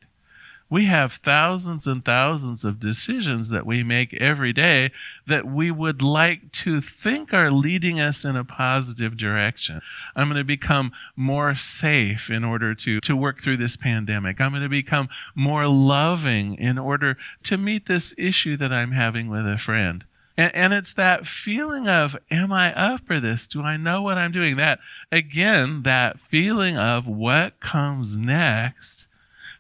We 0.71 0.87
have 0.87 1.21
thousands 1.25 1.87
and 1.87 2.03
thousands 2.05 2.65
of 2.65 2.81
decisions 2.81 3.51
that 3.51 3.67
we 3.67 3.83
make 3.83 4.15
every 4.15 4.53
day 4.53 4.91
that 5.27 5.47
we 5.47 5.71
would 5.71 6.01
like 6.01 6.51
to 6.53 6.81
think 6.81 7.35
are 7.35 7.51
leading 7.51 8.01
us 8.01 8.25
in 8.25 8.35
a 8.35 8.45
positive 8.45 9.17
direction. 9.17 9.83
I'm 10.17 10.29
going 10.29 10.39
to 10.39 10.45
become 10.45 10.93
more 11.17 11.55
safe 11.55 12.31
in 12.31 12.45
order 12.45 12.75
to, 12.75 13.01
to 13.01 13.15
work 13.15 13.43
through 13.43 13.59
this 13.59 13.77
pandemic. 13.77 14.41
I'm 14.41 14.53
going 14.53 14.63
to 14.63 14.69
become 14.69 15.11
more 15.35 15.69
loving 15.69 16.55
in 16.55 16.79
order 16.79 17.19
to 17.45 17.59
meet 17.59 17.87
this 17.87 18.15
issue 18.17 18.57
that 18.57 18.73
I'm 18.73 18.93
having 18.93 19.29
with 19.29 19.47
a 19.47 19.59
friend. 19.59 20.03
And, 20.37 20.55
and, 20.55 20.73
it's 20.73 20.95
that 20.95 21.27
feeling 21.27 21.87
of, 21.89 22.17
am 22.31 22.53
I 22.53 22.75
up 22.75 23.03
for 23.07 23.21
this? 23.21 23.47
Do 23.47 23.63
I 23.63 23.77
know 23.77 24.03
what 24.03 24.19
I'm 24.19 24.33
doing? 24.33 24.57
That, 24.57 24.81
again, 25.13 25.83
that 25.85 26.19
feeling 26.31 26.77
of 26.77 27.07
what 27.07 27.61
comes 27.61 28.17
next 28.17 29.07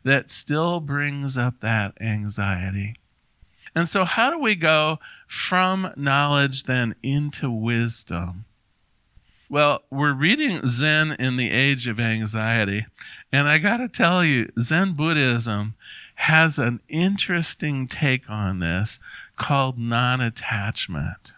that 0.04 0.30
still 0.30 0.80
brings 0.80 1.36
up 1.36 1.60
that 1.60 1.94
anxiety. 2.00 2.96
And 3.74 3.88
so, 3.88 4.04
how 4.04 4.30
do 4.30 4.38
we 4.38 4.54
go 4.54 4.98
from 5.26 5.92
knowledge 5.96 6.64
then 6.64 6.94
into 7.02 7.50
wisdom? 7.50 8.44
Well, 9.50 9.82
we're 9.90 10.14
reading 10.14 10.66
Zen 10.66 11.12
in 11.12 11.36
the 11.36 11.50
Age 11.50 11.86
of 11.86 12.00
Anxiety, 12.00 12.86
and 13.32 13.48
I 13.48 13.58
got 13.58 13.78
to 13.78 13.88
tell 13.88 14.24
you, 14.24 14.50
Zen 14.60 14.94
Buddhism 14.94 15.74
has 16.14 16.58
an 16.58 16.80
interesting 16.88 17.88
take 17.88 18.30
on 18.30 18.60
this 18.60 18.98
called 19.36 19.78
non 19.78 20.20
attachment. 20.20 21.32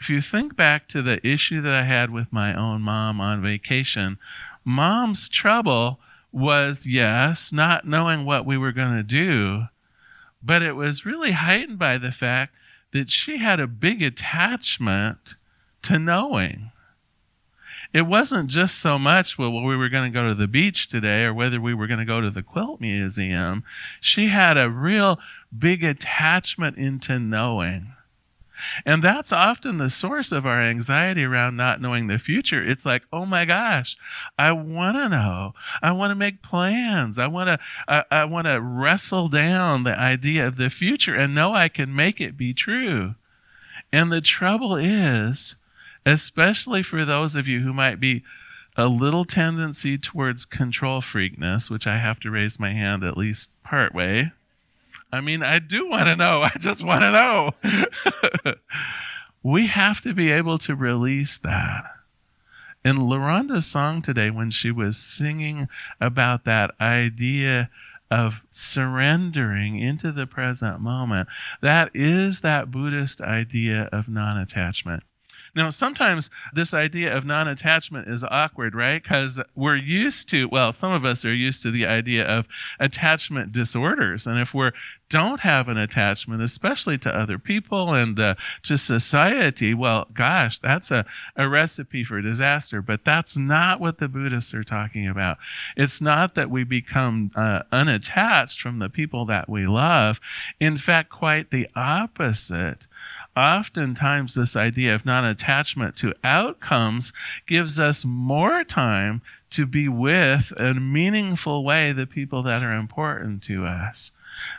If 0.00 0.10
you 0.10 0.20
think 0.20 0.56
back 0.56 0.88
to 0.88 1.02
the 1.02 1.24
issue 1.26 1.62
that 1.62 1.72
I 1.72 1.84
had 1.84 2.10
with 2.10 2.32
my 2.32 2.54
own 2.54 2.82
mom 2.82 3.20
on 3.20 3.40
vacation, 3.40 4.18
mom's 4.64 5.28
trouble 5.28 6.00
was, 6.34 6.84
yes, 6.84 7.52
not 7.52 7.86
knowing 7.86 8.24
what 8.24 8.44
we 8.44 8.58
were 8.58 8.72
going 8.72 8.96
to 8.96 9.02
do, 9.02 9.64
but 10.42 10.62
it 10.62 10.72
was 10.72 11.06
really 11.06 11.32
heightened 11.32 11.78
by 11.78 11.96
the 11.96 12.12
fact 12.12 12.54
that 12.92 13.08
she 13.08 13.38
had 13.38 13.60
a 13.60 13.66
big 13.66 14.02
attachment 14.02 15.34
to 15.82 15.98
knowing. 15.98 16.70
It 17.92 18.02
wasn't 18.02 18.50
just 18.50 18.80
so 18.80 18.98
much, 18.98 19.38
well, 19.38 19.52
we 19.62 19.76
were 19.76 19.88
going 19.88 20.12
to 20.12 20.18
go 20.18 20.28
to 20.28 20.34
the 20.34 20.48
beach 20.48 20.88
today 20.88 21.22
or 21.22 21.32
whether 21.32 21.60
we 21.60 21.74
were 21.74 21.86
going 21.86 22.00
to 22.00 22.04
go 22.04 22.20
to 22.20 22.30
the 22.30 22.42
quilt 22.42 22.80
museum. 22.80 23.62
She 24.00 24.28
had 24.28 24.58
a 24.58 24.68
real 24.68 25.20
big 25.56 25.84
attachment 25.84 26.76
into 26.76 27.20
knowing. 27.20 27.92
And 28.86 29.02
that's 29.02 29.32
often 29.32 29.78
the 29.78 29.90
source 29.90 30.30
of 30.30 30.46
our 30.46 30.62
anxiety 30.62 31.24
around 31.24 31.56
not 31.56 31.80
knowing 31.80 32.06
the 32.06 32.18
future. 32.18 32.62
It's 32.62 32.86
like, 32.86 33.02
oh 33.12 33.26
my 33.26 33.44
gosh, 33.44 33.96
I 34.38 34.52
want 34.52 34.96
to 34.96 35.08
know. 35.08 35.54
I 35.82 35.90
want 35.92 36.12
to 36.12 36.14
make 36.14 36.40
plans. 36.40 37.18
I 37.18 37.26
want 37.26 37.48
to 37.48 37.58
I, 37.88 38.04
I 38.10 38.24
want 38.26 38.46
to 38.46 38.60
wrestle 38.60 39.28
down 39.28 39.82
the 39.82 39.98
idea 39.98 40.46
of 40.46 40.56
the 40.56 40.70
future 40.70 41.16
and 41.16 41.34
know 41.34 41.52
I 41.54 41.68
can 41.68 41.94
make 41.94 42.20
it 42.20 42.36
be 42.36 42.54
true. 42.54 43.16
And 43.92 44.12
the 44.12 44.20
trouble 44.20 44.76
is, 44.76 45.56
especially 46.06 46.82
for 46.82 47.04
those 47.04 47.34
of 47.34 47.48
you 47.48 47.60
who 47.60 47.72
might 47.72 47.98
be 47.98 48.22
a 48.76 48.86
little 48.86 49.24
tendency 49.24 49.98
towards 49.98 50.44
control 50.44 51.00
freakness, 51.00 51.70
which 51.70 51.86
I 51.86 51.98
have 51.98 52.20
to 52.20 52.30
raise 52.30 52.58
my 52.58 52.72
hand 52.72 53.02
at 53.04 53.16
least 53.16 53.50
part 53.62 53.94
way 53.94 54.32
I 55.14 55.20
mean, 55.20 55.44
I 55.44 55.60
do 55.60 55.88
want 55.88 56.06
to 56.06 56.16
know. 56.16 56.42
I 56.42 56.50
just 56.58 56.84
want 56.84 57.02
to 57.02 57.12
know. 57.12 58.54
we 59.44 59.68
have 59.68 60.00
to 60.00 60.12
be 60.12 60.32
able 60.32 60.58
to 60.58 60.74
release 60.74 61.38
that. 61.44 61.84
In 62.84 62.96
LaRonda's 62.96 63.64
song 63.64 64.02
today, 64.02 64.30
when 64.30 64.50
she 64.50 64.72
was 64.72 64.96
singing 64.96 65.68
about 66.00 66.44
that 66.46 66.72
idea 66.80 67.70
of 68.10 68.42
surrendering 68.50 69.78
into 69.78 70.10
the 70.10 70.26
present 70.26 70.80
moment, 70.80 71.28
that 71.62 71.92
is 71.94 72.40
that 72.40 72.72
Buddhist 72.72 73.20
idea 73.20 73.88
of 73.92 74.08
non 74.08 74.36
attachment. 74.36 75.04
Now, 75.56 75.70
sometimes 75.70 76.30
this 76.52 76.74
idea 76.74 77.16
of 77.16 77.24
non 77.24 77.46
attachment 77.46 78.08
is 78.08 78.24
awkward, 78.24 78.74
right? 78.74 79.02
Because 79.02 79.40
we're 79.54 79.76
used 79.76 80.28
to, 80.30 80.48
well, 80.50 80.72
some 80.72 80.92
of 80.92 81.04
us 81.04 81.24
are 81.24 81.34
used 81.34 81.62
to 81.62 81.70
the 81.70 81.86
idea 81.86 82.24
of 82.24 82.46
attachment 82.80 83.52
disorders. 83.52 84.26
And 84.26 84.40
if 84.40 84.52
we 84.52 84.70
don't 85.10 85.40
have 85.40 85.68
an 85.68 85.78
attachment, 85.78 86.42
especially 86.42 86.98
to 86.98 87.16
other 87.16 87.38
people 87.38 87.94
and 87.94 88.18
uh, 88.18 88.34
to 88.64 88.76
society, 88.76 89.74
well, 89.74 90.08
gosh, 90.12 90.58
that's 90.58 90.90
a, 90.90 91.04
a 91.36 91.48
recipe 91.48 92.02
for 92.02 92.20
disaster. 92.20 92.82
But 92.82 93.04
that's 93.04 93.36
not 93.36 93.80
what 93.80 93.98
the 93.98 94.08
Buddhists 94.08 94.54
are 94.54 94.64
talking 94.64 95.06
about. 95.06 95.38
It's 95.76 96.00
not 96.00 96.34
that 96.34 96.50
we 96.50 96.64
become 96.64 97.30
uh, 97.36 97.60
unattached 97.70 98.60
from 98.60 98.80
the 98.80 98.88
people 98.88 99.26
that 99.26 99.48
we 99.48 99.66
love. 99.68 100.18
In 100.58 100.78
fact, 100.78 101.10
quite 101.10 101.50
the 101.50 101.68
opposite 101.76 102.88
oftentimes 103.36 104.34
this 104.34 104.56
idea 104.56 104.94
of 104.94 105.04
non 105.04 105.24
attachment 105.24 105.96
to 105.96 106.14
outcomes 106.22 107.12
gives 107.46 107.78
us 107.78 108.04
more 108.04 108.64
time 108.64 109.22
to 109.50 109.66
be 109.66 109.88
with 109.88 110.52
in 110.58 110.76
a 110.76 110.80
meaningful 110.80 111.64
way 111.64 111.92
the 111.92 112.06
people 112.06 112.42
that 112.42 112.62
are 112.62 112.74
important 112.74 113.42
to 113.44 113.64
us. 113.66 114.10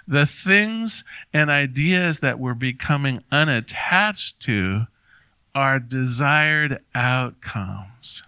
The 0.08 0.26
things 0.26 1.04
and 1.34 1.50
ideas 1.50 2.20
that 2.20 2.40
we're 2.40 2.54
becoming 2.54 3.24
unattached 3.32 4.40
to 4.42 4.88
are 5.54 5.80
desired 5.80 6.80
outcomes, 6.94 8.24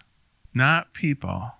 not 0.54 0.92
people. 0.92 1.52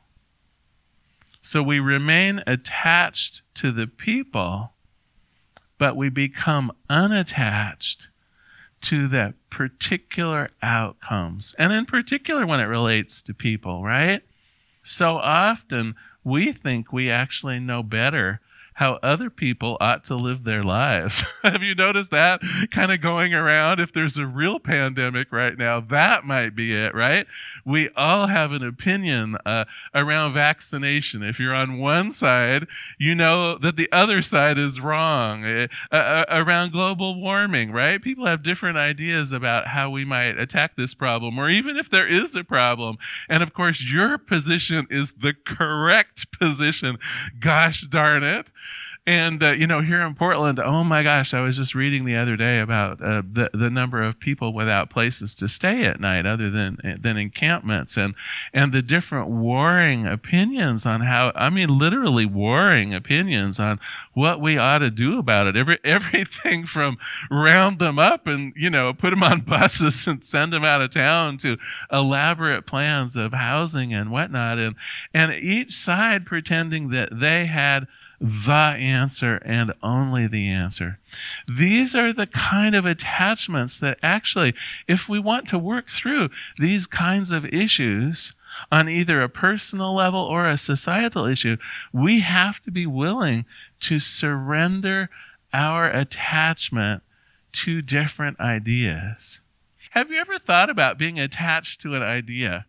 So 1.42 1.62
we 1.62 1.78
remain 1.78 2.42
attached 2.47 3.42
to 3.54 3.73
the 3.73 3.87
people, 3.87 4.73
but 5.78 5.97
we 5.97 6.11
become 6.11 6.73
unattached 6.90 8.09
to 8.82 9.08
that 9.08 9.35
particular 9.50 10.50
outcomes. 10.62 11.54
And 11.58 11.73
in 11.73 11.87
particular, 11.87 12.47
when 12.47 12.61
it 12.61 12.64
relates 12.64 13.23
to 13.23 13.35
people, 13.35 13.82
right? 13.82 14.23
So 14.82 15.16
often 15.16 15.94
we 16.25 16.52
think 16.52 16.92
we 16.92 17.11
actually 17.11 17.58
know 17.58 17.82
better 17.82 18.40
how 18.78 18.92
other 19.02 19.28
people 19.28 19.76
ought 19.80 20.04
to 20.04 20.14
live 20.14 20.44
their 20.44 20.62
lives. 20.62 21.20
Have 21.42 21.64
you 21.64 21.75
noticed 21.75 22.12
that 22.12 22.40
kind 22.70 22.92
of 22.92 23.02
going 23.02 23.35
around? 23.35 23.80
If 23.80 23.92
there's 23.92 24.16
a 24.16 24.25
real 24.25 24.61
pandemic 24.61 25.32
right 25.32 25.58
now, 25.58 25.80
that 25.80 26.25
might 26.25 26.54
be 26.54 26.73
it, 26.73 26.94
right? 26.94 27.26
We 27.66 27.90
all 27.97 28.28
have 28.28 28.52
an 28.52 28.64
opinion 28.64 29.37
uh, 29.44 29.64
around 29.97 30.35
vaccination. 30.35 31.25
If 31.25 31.40
you're 31.40 31.56
on 31.56 31.80
one 31.80 32.12
side, 32.12 32.68
you 32.99 33.16
know 33.16 33.58
that 33.58 33.75
the 33.75 33.90
other 33.90 34.23
side 34.23 34.58
is 34.58 34.78
wrong. 34.78 35.44
Uh, 35.44 36.25
around 36.28 36.70
global 36.70 37.20
warming, 37.20 37.73
right? 37.73 38.00
People 38.00 38.26
have 38.26 38.44
different 38.44 38.78
ideas 38.78 39.32
about 39.32 39.66
how 39.66 39.90
we 39.90 40.04
might 40.04 40.38
attack 40.38 40.76
this 40.76 40.94
problem, 40.94 41.37
or 41.37 41.50
even 41.50 41.76
if 41.76 41.90
there 41.90 42.06
is 42.06 42.37
a 42.37 42.44
problem. 42.44 42.97
And 43.28 43.42
of 43.42 43.52
course, 43.52 43.82
your 43.82 44.18
position 44.18 44.87
is 44.88 45.12
the 45.20 45.32
correct 45.44 46.30
position. 46.38 46.99
Gosh 47.40 47.85
darn 47.90 48.23
it. 48.23 48.47
And 49.08 49.42
uh, 49.42 49.52
you 49.52 49.66
know, 49.66 49.80
here 49.80 50.02
in 50.02 50.14
Portland, 50.14 50.58
oh 50.58 50.84
my 50.84 51.02
gosh, 51.02 51.32
I 51.32 51.40
was 51.40 51.56
just 51.56 51.74
reading 51.74 52.04
the 52.04 52.16
other 52.16 52.36
day 52.36 52.58
about 52.58 53.02
uh, 53.02 53.22
the 53.22 53.48
the 53.54 53.70
number 53.70 54.02
of 54.02 54.20
people 54.20 54.52
without 54.52 54.90
places 54.90 55.34
to 55.36 55.48
stay 55.48 55.86
at 55.86 55.98
night, 55.98 56.26
other 56.26 56.50
than 56.50 56.76
than 57.00 57.16
encampments, 57.16 57.96
and 57.96 58.14
and 58.52 58.70
the 58.70 58.82
different 58.82 59.28
warring 59.30 60.06
opinions 60.06 60.84
on 60.84 61.00
how 61.00 61.32
I 61.34 61.48
mean, 61.48 61.78
literally 61.78 62.26
warring 62.26 62.92
opinions 62.92 63.58
on 63.58 63.80
what 64.12 64.42
we 64.42 64.58
ought 64.58 64.80
to 64.80 64.90
do 64.90 65.18
about 65.18 65.46
it. 65.46 65.56
Every 65.56 65.78
everything 65.84 66.66
from 66.66 66.98
round 67.30 67.78
them 67.78 67.98
up 67.98 68.26
and 68.26 68.52
you 68.56 68.68
know 68.68 68.92
put 68.92 69.08
them 69.08 69.22
on 69.22 69.40
buses 69.48 70.06
and 70.06 70.22
send 70.22 70.52
them 70.52 70.66
out 70.66 70.82
of 70.82 70.92
town 70.92 71.38
to 71.38 71.56
elaborate 71.90 72.66
plans 72.66 73.16
of 73.16 73.32
housing 73.32 73.94
and 73.94 74.10
whatnot, 74.10 74.58
and 74.58 74.76
and 75.14 75.32
each 75.32 75.74
side 75.74 76.26
pretending 76.26 76.90
that 76.90 77.08
they 77.10 77.46
had 77.46 77.86
the 78.20 78.50
answer 78.52 79.37
and 79.44 79.72
only 79.82 80.26
the 80.26 80.48
answer. 80.48 80.98
These 81.46 81.94
are 81.94 82.12
the 82.12 82.26
kind 82.26 82.75
of 82.75 82.84
attachments 82.84 83.78
that 83.78 83.98
actually, 84.02 84.54
if 84.88 85.08
we 85.08 85.18
want 85.18 85.48
to 85.48 85.58
work 85.58 85.88
through 85.88 86.30
these 86.58 86.87
kinds 86.87 87.30
of 87.30 87.44
issues 87.46 88.32
on 88.72 88.88
either 88.88 89.22
a 89.22 89.28
personal 89.28 89.94
level 89.94 90.20
or 90.20 90.48
a 90.48 90.58
societal 90.58 91.26
issue, 91.26 91.56
we 91.92 92.20
have 92.20 92.60
to 92.64 92.70
be 92.70 92.87
willing 92.87 93.44
to 93.80 94.00
surrender 94.00 95.10
our 95.52 95.88
attachment 95.88 97.02
to 97.52 97.82
different 97.82 98.38
ideas. 98.40 99.40
Have 99.90 100.10
you 100.10 100.20
ever 100.20 100.38
thought 100.38 100.70
about 100.70 100.98
being 100.98 101.18
attached 101.18 101.80
to 101.82 101.94
an 101.94 102.02
idea? 102.02 102.66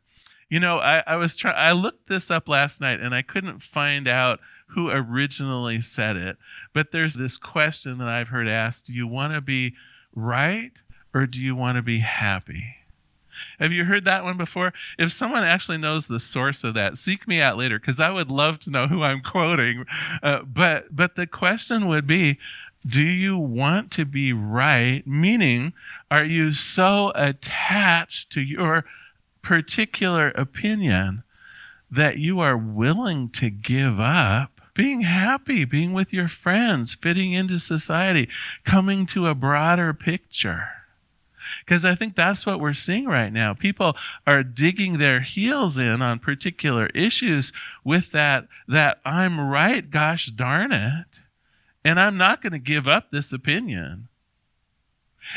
You 0.50 0.60
know, 0.60 0.80
I, 0.80 1.04
I 1.06 1.16
was 1.18 1.36
trying. 1.36 1.58
I 1.58 1.74
looked 1.74 2.08
this 2.08 2.32
up 2.32 2.48
last 2.48 2.82
night 2.82 3.00
and 3.00 3.14
I 3.14 3.22
couldn't 3.22 3.62
find 3.62 4.08
out 4.08 4.40
who 4.70 4.90
originally 4.90 5.82
said 5.82 6.16
it. 6.16 6.38
But 6.74 6.92
there's 6.92 7.16
this 7.16 7.38
question 7.38 7.98
that 7.98 8.08
I've 8.08 8.28
heard 8.28 8.48
asked 8.48 8.88
do 8.88 8.94
you 8.94 9.08
want 9.08 9.34
to 9.34 9.42
be 9.42 9.74
right 10.16 10.74
or 11.14 11.26
do 11.26 11.40
you 11.40 11.56
want 11.56 11.78
to 11.78 11.82
be 11.82 12.00
happy? 12.00 12.76
Have 13.60 13.72
you 13.72 13.86
heard 13.86 14.06
that 14.06 14.24
one 14.24 14.38
before? 14.38 14.74
If 14.98 15.14
someone 15.14 15.44
actually 15.44 15.78
knows 15.78 16.08
the 16.08 16.20
source 16.20 16.64
of 16.64 16.74
that, 16.74 16.98
seek 16.98 17.28
me 17.28 17.42
out 17.42 17.58
later 17.58 17.80
because 17.80 18.00
I 18.00 18.10
would 18.10 18.30
love 18.30 18.60
to 18.62 18.70
know 18.70 18.88
who 18.88 19.02
I'm 19.02 19.22
quoting. 19.22 19.86
Uh, 20.22 20.40
but 20.44 20.94
but 20.96 21.16
the 21.16 21.28
question 21.28 21.88
would 21.88 22.06
be, 22.06 22.38
do 22.86 23.02
you 23.02 23.38
want 23.38 23.92
to 23.92 24.06
be 24.06 24.34
right? 24.34 25.06
Meaning, 25.08 25.74
are 26.12 26.24
you 26.24 26.54
so 26.54 27.12
attached 27.16 28.32
to 28.32 28.42
your 28.42 28.86
particular 29.42 30.30
opinion 30.30 31.24
that 31.92 32.18
you 32.18 32.40
are 32.40 32.58
willing 32.58 33.30
to 33.30 33.50
give 33.50 34.00
up 34.00 34.59
being 34.74 35.02
happy, 35.02 35.66
being 35.66 35.94
with 35.94 36.14
your 36.14 36.28
friends, 36.28 36.96
fitting 37.02 37.34
into 37.34 37.60
society, 37.60 38.30
coming 38.66 39.06
to 39.08 39.28
a 39.28 39.36
broader 39.36 39.94
picture. 39.94 40.70
Because 41.66 41.84
I 41.86 41.96
think 41.96 42.16
that's 42.16 42.46
what 42.46 42.60
we're 42.60 42.74
seeing 42.74 43.06
right 43.06 43.34
now. 43.34 43.54
People 43.54 43.96
are 44.28 44.44
digging 44.44 44.98
their 44.98 45.22
heels 45.22 45.78
in 45.78 46.02
on 46.02 46.20
particular 46.20 46.88
issues 46.88 47.52
with 47.84 48.12
that, 48.12 48.48
that 48.68 49.00
I'm 49.04 49.40
right, 49.40 49.90
gosh 49.90 50.28
darn 50.28 50.72
it, 50.72 51.22
and 51.84 52.00
I'm 52.00 52.18
not 52.18 52.42
going 52.42 52.54
to 52.54 52.60
give 52.60 52.88
up 52.88 53.10
this 53.10 53.34
opinion. 53.34 54.08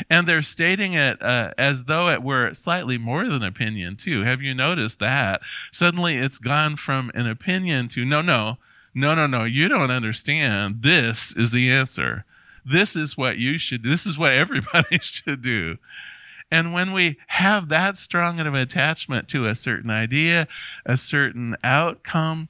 And 0.09 0.27
they're 0.27 0.41
stating 0.41 0.93
it 0.93 1.21
uh, 1.21 1.51
as 1.57 1.83
though 1.83 2.09
it 2.09 2.23
were 2.23 2.53
slightly 2.53 2.97
more 2.97 3.27
than 3.27 3.43
opinion, 3.43 3.95
too. 3.95 4.23
Have 4.23 4.41
you 4.41 4.55
noticed 4.55 4.99
that? 4.99 5.41
Suddenly 5.71 6.17
it's 6.17 6.39
gone 6.39 6.77
from 6.77 7.11
an 7.13 7.27
opinion 7.27 7.89
to 7.89 8.03
no, 8.03 8.21
no, 8.21 8.57
no, 8.93 9.15
no, 9.15 9.27
no, 9.27 9.43
you 9.43 9.67
don't 9.67 9.91
understand. 9.91 10.81
This 10.83 11.33
is 11.35 11.51
the 11.51 11.71
answer. 11.71 12.25
This 12.65 12.95
is 12.95 13.17
what 13.17 13.37
you 13.37 13.57
should 13.57 13.83
This 13.83 14.05
is 14.05 14.17
what 14.17 14.33
everybody 14.33 14.99
should 15.01 15.41
do. 15.41 15.77
And 16.51 16.71
when 16.71 16.93
we 16.93 17.17
have 17.27 17.69
that 17.69 17.97
strong 17.97 18.39
of 18.39 18.47
an 18.47 18.55
attachment 18.55 19.27
to 19.29 19.47
a 19.47 19.55
certain 19.55 19.89
idea, 19.89 20.47
a 20.85 20.97
certain 20.97 21.55
outcome, 21.63 22.47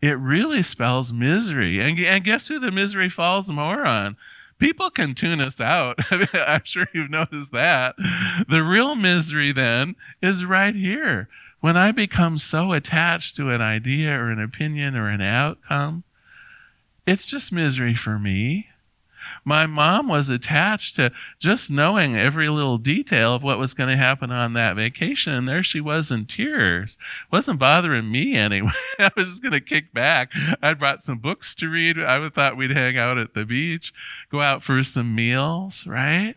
it 0.00 0.18
really 0.18 0.62
spells 0.62 1.12
misery. 1.12 1.78
And, 1.78 1.98
and 1.98 2.24
guess 2.24 2.48
who 2.48 2.58
the 2.58 2.70
misery 2.70 3.10
falls 3.10 3.50
more 3.50 3.84
on? 3.84 4.16
People 4.58 4.90
can 4.90 5.14
tune 5.14 5.40
us 5.40 5.60
out. 5.60 5.98
I'm 6.10 6.62
sure 6.64 6.86
you've 6.94 7.10
noticed 7.10 7.52
that. 7.52 7.94
The 8.48 8.62
real 8.62 8.94
misery 8.94 9.52
then 9.52 9.96
is 10.22 10.44
right 10.44 10.74
here 10.74 11.28
when 11.62 11.76
I 11.76 11.92
become 11.92 12.38
so 12.38 12.72
attached 12.72 13.36
to 13.36 13.50
an 13.50 13.62
idea 13.62 14.10
or 14.10 14.32
an 14.32 14.42
opinion 14.42 14.96
or 14.96 15.08
an 15.08 15.22
outcome, 15.22 16.02
it's 17.06 17.24
just 17.24 17.52
misery 17.52 17.94
for 17.94 18.18
me. 18.18 18.66
My 19.44 19.66
mom 19.66 20.08
was 20.08 20.28
attached 20.28 20.96
to 20.96 21.12
just 21.38 21.70
knowing 21.70 22.16
every 22.16 22.48
little 22.48 22.78
detail 22.78 23.36
of 23.36 23.44
what 23.44 23.60
was 23.60 23.74
going 23.74 23.90
to 23.90 23.96
happen 23.96 24.32
on 24.32 24.54
that 24.54 24.74
vacation, 24.74 25.34
and 25.34 25.48
there 25.48 25.62
she 25.62 25.80
was 25.80 26.10
in 26.10 26.26
tears. 26.26 26.98
Wasn't 27.30 27.60
bothering 27.60 28.10
me 28.10 28.34
anyway. 28.34 28.72
I 28.98 29.12
was 29.16 29.28
just 29.28 29.42
going 29.42 29.52
to 29.52 29.60
kick 29.60 29.92
back. 29.94 30.32
I'd 30.62 30.80
brought 30.80 31.04
some 31.04 31.18
books 31.18 31.54
to 31.56 31.68
read. 31.68 31.96
I 31.96 32.28
thought 32.28 32.56
we'd 32.56 32.72
hang 32.72 32.98
out 32.98 33.18
at 33.18 33.34
the 33.34 33.44
beach, 33.44 33.94
go 34.32 34.40
out 34.40 34.64
for 34.64 34.82
some 34.82 35.14
meals, 35.14 35.84
right? 35.86 36.34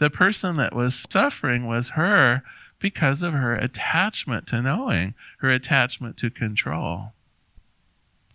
The 0.00 0.10
person 0.10 0.56
that 0.56 0.74
was 0.74 1.06
suffering 1.08 1.68
was 1.68 1.90
her 1.90 2.42
because 2.80 3.22
of 3.22 3.34
her 3.34 3.54
attachment 3.54 4.46
to 4.48 4.62
knowing, 4.62 5.14
her 5.38 5.50
attachment 5.50 6.16
to 6.16 6.30
control. 6.30 7.12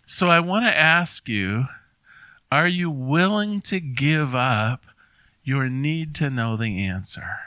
So 0.06 0.28
I 0.28 0.40
want 0.40 0.64
to 0.64 0.76
ask 0.76 1.28
you 1.28 1.66
are 2.50 2.68
you 2.68 2.88
willing 2.88 3.60
to 3.62 3.80
give 3.80 4.34
up 4.34 4.86
your 5.42 5.68
need 5.68 6.14
to 6.14 6.30
know 6.30 6.56
the 6.56 6.86
answer? 6.86 7.40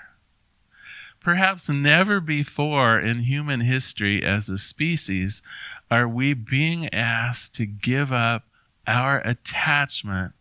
Perhaps 1.22 1.70
never 1.70 2.20
before 2.20 3.00
in 3.00 3.24
human 3.24 3.62
history 3.62 4.24
as 4.24 4.50
a 4.50 4.58
species 4.58 5.42
are 5.90 6.08
we 6.08 6.34
being 6.34 6.94
asked 6.94 7.56
to 7.56 7.66
give 7.66 8.12
up 8.12 8.44
our 8.86 9.20
attachment 9.22 10.34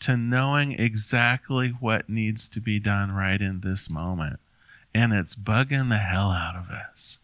to 0.00 0.16
knowing 0.16 0.72
exactly 0.72 1.68
what 1.68 2.08
needs 2.08 2.48
to 2.48 2.60
be 2.60 2.80
done 2.80 3.12
right 3.12 3.40
in 3.40 3.60
this 3.60 3.88
moment 3.88 4.40
and 4.94 5.12
it's 5.12 5.34
bugging 5.34 5.88
the 5.88 5.98
hell 5.98 6.30
out 6.30 6.56
of 6.56 6.70
us. 6.70 7.18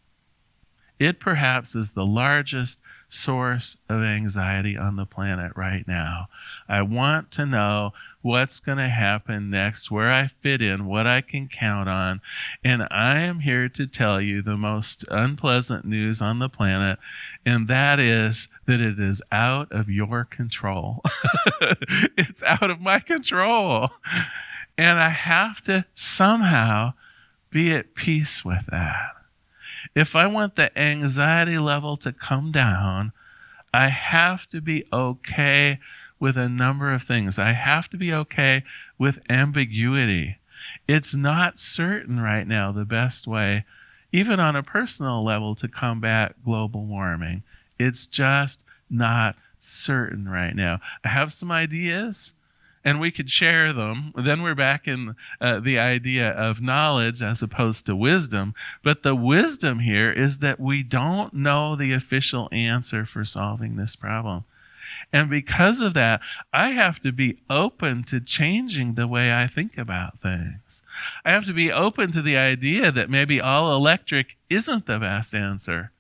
It 0.99 1.21
perhaps 1.21 1.77
is 1.77 1.93
the 1.93 2.07
largest 2.07 2.79
source 3.09 3.77
of 3.89 4.03
anxiety 4.03 4.77
on 4.77 4.97
the 4.97 5.07
planet 5.07 5.53
right 5.55 5.87
now. 5.87 6.29
I 6.69 6.83
want 6.83 7.31
to 7.33 7.47
know 7.47 7.93
what's 8.21 8.59
going 8.61 8.79
to 8.79 8.89
happen 8.89 9.49
next, 9.49 9.91
where 9.91 10.13
I 10.13 10.31
fit 10.43 10.61
in, 10.61 10.87
what 10.87 11.07
I 11.07 11.21
can 11.21 11.49
count 11.49 11.89
on. 11.89 12.21
And 12.65 12.83
I 12.91 13.21
am 13.21 13.41
here 13.41 13.69
to 13.71 13.87
tell 13.87 14.21
you 14.21 14.43
the 14.43 14.57
most 14.57 15.05
unpleasant 15.09 15.85
news 15.85 16.21
on 16.21 16.41
the 16.41 16.49
planet, 16.49 16.99
and 17.47 17.69
that 17.69 18.01
is 18.01 18.49
that 18.67 18.81
it 18.81 18.99
is 18.99 19.23
out 19.31 19.71
of 19.71 19.89
your 19.89 20.25
control. 20.25 21.03
it's 22.19 22.43
out 22.43 22.71
of 22.71 22.81
my 22.81 22.99
control. 22.99 23.91
And 24.77 24.99
I 24.99 25.11
have 25.11 25.61
to 25.63 25.85
somehow 25.95 26.95
be 27.51 27.73
at 27.73 27.95
peace 27.95 28.45
with 28.45 28.67
that. 28.71 29.15
If 29.95 30.15
I 30.15 30.27
want 30.27 30.57
the 30.57 30.77
anxiety 30.79 31.59
level 31.59 31.97
to 31.99 32.13
come 32.13 32.53
down, 32.53 33.13
I 33.73 33.89
have 33.89 34.49
to 34.51 34.61
be 34.61 34.85
okay 34.93 35.79
with 36.21 36.37
a 36.37 36.49
number 36.49 36.93
of 36.93 37.03
things. 37.03 37.39
I 37.39 37.53
have 37.53 37.89
to 37.91 37.97
be 37.97 38.13
okay 38.13 38.65
with 38.99 39.19
ambiguity. 39.31 40.39
It's 40.87 41.15
not 41.15 41.59
certain 41.59 42.21
right 42.21 42.47
now 42.47 42.73
the 42.73 42.85
best 42.85 43.27
way, 43.27 43.65
even 44.13 44.41
on 44.41 44.57
a 44.57 44.63
personal 44.63 45.25
level, 45.25 45.55
to 45.57 45.69
combat 45.69 46.35
global 46.45 46.87
warming. 46.87 47.43
It's 47.79 48.07
just 48.07 48.65
not 48.91 49.37
certain 49.61 50.29
right 50.29 50.55
now. 50.55 50.81
I 51.05 51.09
have 51.09 51.33
some 51.33 51.53
ideas 51.53 52.33
and 52.89 53.01
we 53.01 53.11
could 53.11 53.31
share 53.31 53.75
them. 53.75 54.15
Then 54.17 54.41
we're 54.41 54.55
back 54.55 54.89
in 54.89 55.15
uh, 55.43 55.61
the 55.61 55.79
idea 55.79 56.31
of 56.31 56.63
knowledge 56.63 57.21
as 57.21 57.43
opposed 57.43 57.85
to 57.85 57.95
wisdom. 57.95 58.55
But 58.83 59.03
the 59.03 59.15
wisdom 59.15 59.81
here 59.81 60.11
is 60.11 60.39
that 60.39 60.59
we 60.59 60.83
don't 60.85 61.35
know 61.35 61.77
the 61.77 61.93
official 61.93 62.49
answer 62.51 63.05
for 63.05 63.27
solving 63.27 63.77
this 63.77 63.95
problem. 63.95 64.45
And 65.13 65.29
because 65.29 65.83
of 65.83 65.93
that, 65.95 66.23
I 66.51 66.71
have 66.71 67.03
to 67.03 67.13
be 67.13 67.37
open 67.51 68.05
to 68.05 68.21
changing 68.21 68.95
the 68.95 69.07
way 69.07 69.35
I 69.35 69.49
think 69.49 69.77
about 69.77 70.23
things. 70.23 70.83
I 71.27 71.33
have 71.33 71.45
to 71.45 71.53
be 71.53 71.71
open 71.71 72.13
to 72.13 72.23
the 72.23 72.39
idea 72.39 72.91
that 72.91 73.11
maybe 73.11 73.39
all 73.39 73.77
electric 73.77 74.29
isn't 74.49 74.87
the 74.87 74.99
best 74.99 75.35
answer, 75.35 75.93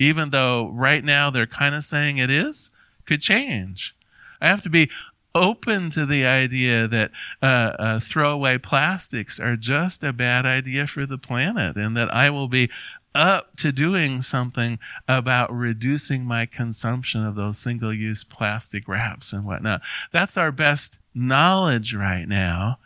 even 0.00 0.30
though 0.30 0.68
right 0.70 1.04
now 1.04 1.30
they're 1.30 1.46
kind 1.46 1.76
of 1.76 1.84
saying 1.84 2.18
it 2.18 2.28
is, 2.28 2.72
could 3.06 3.22
change. 3.22 3.94
I 4.40 4.48
have 4.48 4.64
to 4.64 4.68
be 4.68 4.90
open 5.34 5.90
to 5.90 6.06
the 6.06 6.24
idea 6.24 6.86
that 6.86 7.10
uh, 7.42 7.46
uh, 7.46 8.00
throwaway 8.00 8.58
plastics 8.58 9.40
are 9.40 9.56
just 9.56 10.04
a 10.04 10.12
bad 10.12 10.46
idea 10.46 10.86
for 10.86 11.06
the 11.06 11.18
planet 11.18 11.76
and 11.76 11.96
that 11.96 12.12
I 12.14 12.30
will 12.30 12.48
be 12.48 12.70
up 13.14 13.56
to 13.56 13.70
doing 13.70 14.22
something 14.22 14.78
about 15.08 15.54
reducing 15.54 16.24
my 16.24 16.46
consumption 16.46 17.24
of 17.24 17.36
those 17.36 17.58
single 17.58 17.94
use 17.94 18.24
plastic 18.24 18.88
wraps 18.88 19.32
and 19.32 19.44
whatnot. 19.44 19.80
That's 20.12 20.36
our 20.36 20.50
best 20.50 20.98
knowledge 21.14 21.94
right 21.94 22.26
now, 22.26 22.78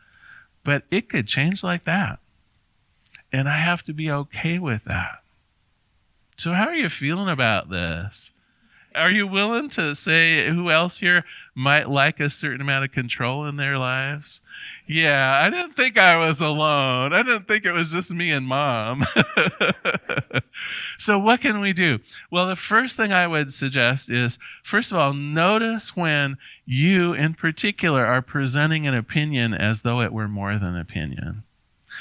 but 0.65 0.83
it 0.91 1.09
could 1.09 1.27
change 1.27 1.63
like 1.63 1.85
that. 1.85 2.19
And 3.33 3.49
I 3.49 3.61
have 3.63 3.83
to 3.85 3.93
be 3.93 4.11
okay 4.11 4.59
with 4.59 4.85
that. 4.87 5.23
So, 6.37 6.53
how 6.53 6.69
are 6.69 6.75
you 6.75 6.89
feeling 6.89 7.29
about 7.29 7.69
this? 7.69 8.31
Are 8.99 9.11
you 9.13 9.29
willing 9.29 9.71
to 9.71 9.95
say 9.95 10.49
who 10.49 10.71
else 10.71 10.99
here 10.99 11.25
might 11.55 11.89
like 11.89 12.19
a 12.19 12.29
certain 12.29 12.61
amount 12.61 12.85
of 12.85 12.93
control 12.93 13.47
in 13.47 13.57
their 13.57 13.79
lives? 13.79 14.41
Yeah, 14.89 15.41
I 15.41 15.51
didn't 15.51 15.77
think 15.77 15.97
I 15.97 16.17
was 16.17 16.41
alone. 16.41 17.13
I 17.13 17.23
didn't 17.23 17.47
think 17.47 17.65
it 17.65 17.73
was 17.73 17.91
just 17.91 18.11
me 18.11 18.33
and 18.33 18.47
mom. 18.47 19.07
so, 20.99 21.19
what 21.19 21.41
can 21.41 21.61
we 21.61 21.73
do? 21.73 22.01
Well, 22.33 22.49
the 22.49 22.57
first 22.57 22.97
thing 22.97 23.13
I 23.13 23.29
would 23.29 23.55
suggest 23.55 24.11
is 24.11 24.39
first 24.65 24.91
of 24.91 24.99
all, 24.99 25.15
notice 25.15 25.95
when 25.95 26.37
you 26.67 27.13
in 27.13 27.35
particular 27.35 28.05
are 28.05 28.23
presenting 28.23 28.87
an 28.87 28.95
opinion 28.95 29.55
as 29.55 29.83
though 29.83 30.01
it 30.01 30.13
were 30.13 30.29
more 30.29 30.59
than 30.59 30.77
opinion 30.77 31.45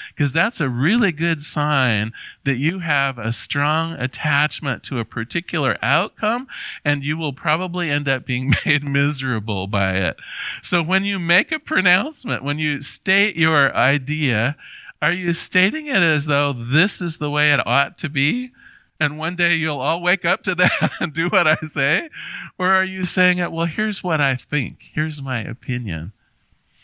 because 0.10 0.32
that's 0.32 0.60
a 0.60 0.70
really 0.70 1.12
good 1.12 1.42
sign 1.42 2.14
that 2.46 2.58
you 2.58 2.80
have 2.80 3.18
a 3.18 3.34
strong 3.34 3.94
attachment 3.94 4.84
to 4.84 5.00
a 5.00 5.06
particular 5.06 5.78
outcome 5.82 6.48
and 6.86 7.04
you 7.04 7.18
will 7.18 7.34
probably 7.34 7.90
end 7.90 8.08
up 8.08 8.26
being 8.26 8.54
made 8.66 8.84
miserable 8.84 9.68
by 9.68 9.96
it. 9.98 10.18
So 10.64 10.82
when 10.82 11.04
you 11.04 11.20
make 11.20 11.52
a 11.52 11.60
pronouncement, 11.60 12.44
when 12.44 12.60
you 12.60 12.82
state 12.82 13.36
your 13.36 13.76
idea, 13.76 14.56
are 15.02 15.14
you 15.14 15.34
stating 15.34 15.88
it 15.88 16.02
as 16.02 16.26
though 16.26 16.54
this 16.54 17.02
is 17.02 17.18
the 17.18 17.30
way 17.30 17.54
it 17.54 17.66
ought 17.66 17.98
to 18.00 18.10
be? 18.10 18.52
and 19.00 19.18
one 19.18 19.36
day 19.36 19.56
you'll 19.56 19.80
all 19.80 20.02
wake 20.02 20.26
up 20.26 20.44
to 20.44 20.56
that 20.56 20.92
and 21.00 21.14
do 21.14 21.30
what 21.30 21.48
I 21.48 21.58
say? 21.74 22.10
Or 22.58 22.72
are 22.72 22.84
you 22.84 23.06
saying 23.06 23.38
it, 23.38 23.52
well, 23.52 23.66
here's 23.66 24.04
what 24.04 24.22
I 24.22 24.38
think, 24.50 24.80
here's 24.94 25.22
my 25.22 25.42
opinion? 25.42 26.14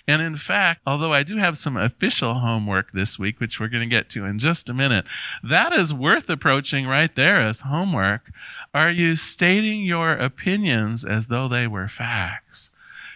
And 0.07 0.21
in 0.21 0.35
fact, 0.35 0.81
although 0.85 1.13
I 1.13 1.23
do 1.23 1.37
have 1.37 1.57
some 1.57 1.77
official 1.77 2.39
homework 2.39 2.91
this 2.91 3.17
week, 3.17 3.39
which 3.39 3.59
we're 3.59 3.69
going 3.69 3.89
to 3.89 3.95
get 3.95 4.09
to 4.11 4.25
in 4.25 4.37
just 4.37 4.67
a 4.67 4.73
minute, 4.73 5.05
that 5.43 5.71
is 5.71 5.93
worth 5.93 6.29
approaching 6.29 6.87
right 6.87 7.15
there 7.15 7.41
as 7.41 7.61
homework. 7.61 8.29
Are 8.73 8.91
you 8.91 9.15
stating 9.15 9.83
your 9.83 10.11
opinions 10.13 11.05
as 11.05 11.27
though 11.27 11.47
they 11.47 11.67
were 11.67 11.87
facts? 11.87 12.69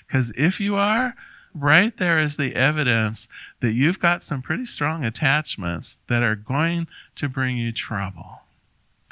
Because 0.08 0.32
if 0.38 0.62
you 0.62 0.76
are, 0.76 1.14
right 1.54 1.98
there 1.98 2.20
is 2.20 2.38
the 2.38 2.56
evidence 2.56 3.28
that 3.62 3.74
you've 3.74 4.00
got 4.00 4.24
some 4.24 4.42
pretty 4.42 4.66
strong 4.66 5.04
attachments 5.04 5.98
that 6.08 6.24
are 6.24 6.36
going 6.36 6.88
to 7.16 7.28
bring 7.28 7.58
you 7.58 7.74
trouble. 7.74 8.42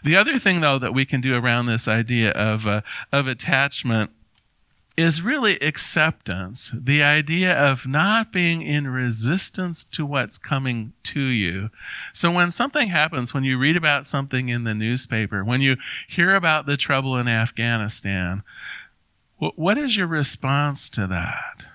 The 0.04 0.16
other 0.16 0.40
thing, 0.40 0.62
though, 0.62 0.80
that 0.80 0.94
we 0.94 1.06
can 1.06 1.20
do 1.20 1.36
around 1.36 1.66
this 1.66 1.88
idea 1.88 2.30
of, 2.32 2.68
uh, 2.68 2.82
of 3.12 3.28
attachment 3.28 4.12
is 4.98 5.22
really 5.22 5.60
acceptance 5.60 6.72
the 6.74 7.04
idea 7.04 7.54
of 7.54 7.86
not 7.86 8.32
being 8.32 8.62
in 8.62 8.88
resistance 8.88 9.84
to 9.84 10.06
what's 10.06 10.38
coming 10.38 10.94
to 11.04 11.20
you. 11.20 11.70
So, 12.14 12.32
when 12.32 12.50
something 12.52 12.88
happens, 12.88 13.34
when 13.34 13.44
you 13.44 13.58
read 13.58 13.76
about 13.76 14.08
something 14.08 14.48
in 14.48 14.64
the 14.64 14.74
newspaper, 14.74 15.44
when 15.44 15.62
you 15.62 15.76
hear 16.08 16.34
about 16.34 16.66
the 16.66 16.78
trouble 16.78 17.18
in 17.18 17.28
Afghanistan, 17.28 18.44
what 19.38 19.78
is 19.78 19.98
your 19.98 20.08
response 20.08 20.90
to 20.92 21.08
that? 21.08 21.66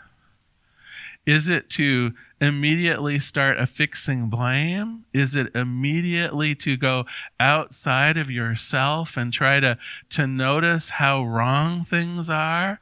Is 1.27 1.51
it 1.51 1.69
to 1.71 2.13
immediately 2.41 3.19
start 3.19 3.59
affixing 3.59 4.31
blame? 4.31 5.05
Is 5.13 5.35
it 5.35 5.55
immediately 5.55 6.55
to 6.57 6.79
go 6.79 7.05
outside 7.39 8.17
of 8.17 8.31
yourself 8.31 9.17
and 9.17 9.31
try 9.31 9.61
to, 9.61 9.77
to 10.11 10.27
notice 10.27 10.89
how 10.89 11.23
wrong 11.23 11.85
things 11.85 12.31
are? 12.31 12.81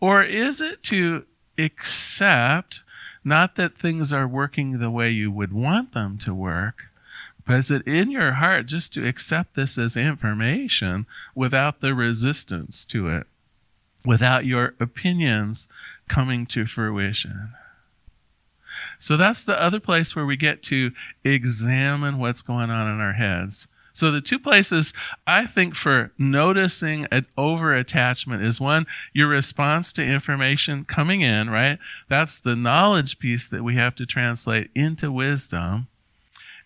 Or 0.00 0.22
is 0.22 0.60
it 0.60 0.82
to 0.84 1.24
accept 1.58 2.80
not 3.22 3.56
that 3.56 3.76
things 3.76 4.12
are 4.12 4.26
working 4.26 4.78
the 4.78 4.90
way 4.90 5.10
you 5.10 5.30
would 5.30 5.52
want 5.52 5.92
them 5.92 6.16
to 6.24 6.34
work, 6.34 6.84
but 7.46 7.58
is 7.58 7.70
it 7.70 7.86
in 7.86 8.10
your 8.10 8.32
heart 8.32 8.66
just 8.66 8.92
to 8.94 9.06
accept 9.06 9.54
this 9.54 9.76
as 9.76 9.96
information 9.96 11.06
without 11.34 11.80
the 11.80 11.94
resistance 11.94 12.84
to 12.86 13.08
it, 13.08 13.26
without 14.04 14.46
your 14.46 14.74
opinions 14.80 15.68
coming 16.08 16.46
to 16.46 16.66
fruition? 16.66 17.52
So 18.98 19.16
that's 19.16 19.42
the 19.42 19.60
other 19.60 19.80
place 19.80 20.16
where 20.16 20.26
we 20.26 20.36
get 20.36 20.62
to 20.64 20.92
examine 21.24 22.18
what's 22.18 22.42
going 22.42 22.70
on 22.70 22.90
in 22.90 23.00
our 23.00 23.14
heads. 23.14 23.66
So 24.00 24.10
the 24.10 24.22
two 24.22 24.38
places 24.38 24.94
I 25.26 25.44
think 25.44 25.74
for 25.74 26.10
noticing 26.16 27.04
an 27.12 27.26
over 27.36 27.74
attachment 27.74 28.42
is 28.42 28.58
one, 28.58 28.86
your 29.12 29.28
response 29.28 29.92
to 29.92 30.02
information 30.02 30.86
coming 30.86 31.20
in, 31.20 31.50
right? 31.50 31.78
That's 32.08 32.38
the 32.38 32.56
knowledge 32.56 33.18
piece 33.18 33.46
that 33.48 33.62
we 33.62 33.76
have 33.76 33.94
to 33.96 34.06
translate 34.06 34.70
into 34.74 35.12
wisdom. 35.12 35.88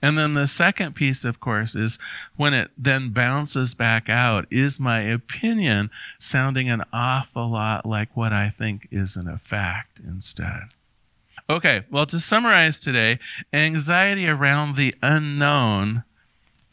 And 0.01 0.17
then 0.17 0.35
the 0.35 0.47
second 0.47 0.95
piece, 0.95 1.25
of 1.25 1.41
course, 1.41 1.75
is 1.75 1.99
when 2.37 2.55
it 2.55 2.71
then 2.79 3.11
bounces 3.11 3.75
back 3.75 4.09
out, 4.09 4.47
is 4.53 4.79
my 4.79 5.01
opinion 5.01 5.91
sounding 6.21 6.71
an 6.71 6.85
awful 6.93 7.51
lot 7.51 7.85
like 7.85 8.17
what 8.17 8.33
I 8.33 8.55
think 8.57 8.87
is 8.93 9.17
in 9.17 9.27
a 9.27 9.39
fact 9.39 9.99
instead? 9.99 10.69
Okay, 11.51 11.83
well, 11.91 12.07
to 12.07 12.21
summarize 12.21 12.79
today, 12.79 13.19
anxiety 13.53 14.29
around 14.29 14.77
the 14.77 14.95
unknown 15.03 16.05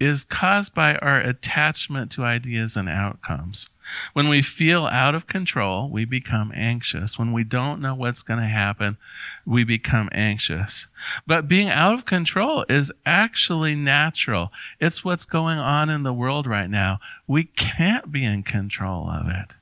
is 0.01 0.23
caused 0.23 0.73
by 0.73 0.95
our 0.95 1.19
attachment 1.19 2.11
to 2.11 2.23
ideas 2.23 2.75
and 2.75 2.89
outcomes. 2.89 3.69
When 4.13 4.29
we 4.29 4.41
feel 4.41 4.87
out 4.87 5.13
of 5.13 5.27
control, 5.27 5.91
we 5.91 6.05
become 6.05 6.51
anxious. 6.55 7.19
When 7.19 7.31
we 7.33 7.43
don't 7.43 7.81
know 7.81 7.93
what's 7.93 8.23
going 8.23 8.39
to 8.39 8.47
happen, 8.47 8.97
we 9.45 9.63
become 9.63 10.09
anxious. 10.11 10.87
But 11.27 11.47
being 11.47 11.69
out 11.69 11.93
of 11.93 12.07
control 12.07 12.65
is 12.67 12.91
actually 13.05 13.75
natural. 13.75 14.51
It's 14.79 15.03
what's 15.03 15.25
going 15.25 15.59
on 15.59 15.91
in 15.91 16.01
the 16.01 16.13
world 16.13 16.47
right 16.47 16.69
now. 16.69 16.99
We 17.27 17.43
can't 17.43 18.11
be 18.11 18.25
in 18.25 18.41
control 18.41 19.07
of 19.07 19.27
it. 19.27 19.53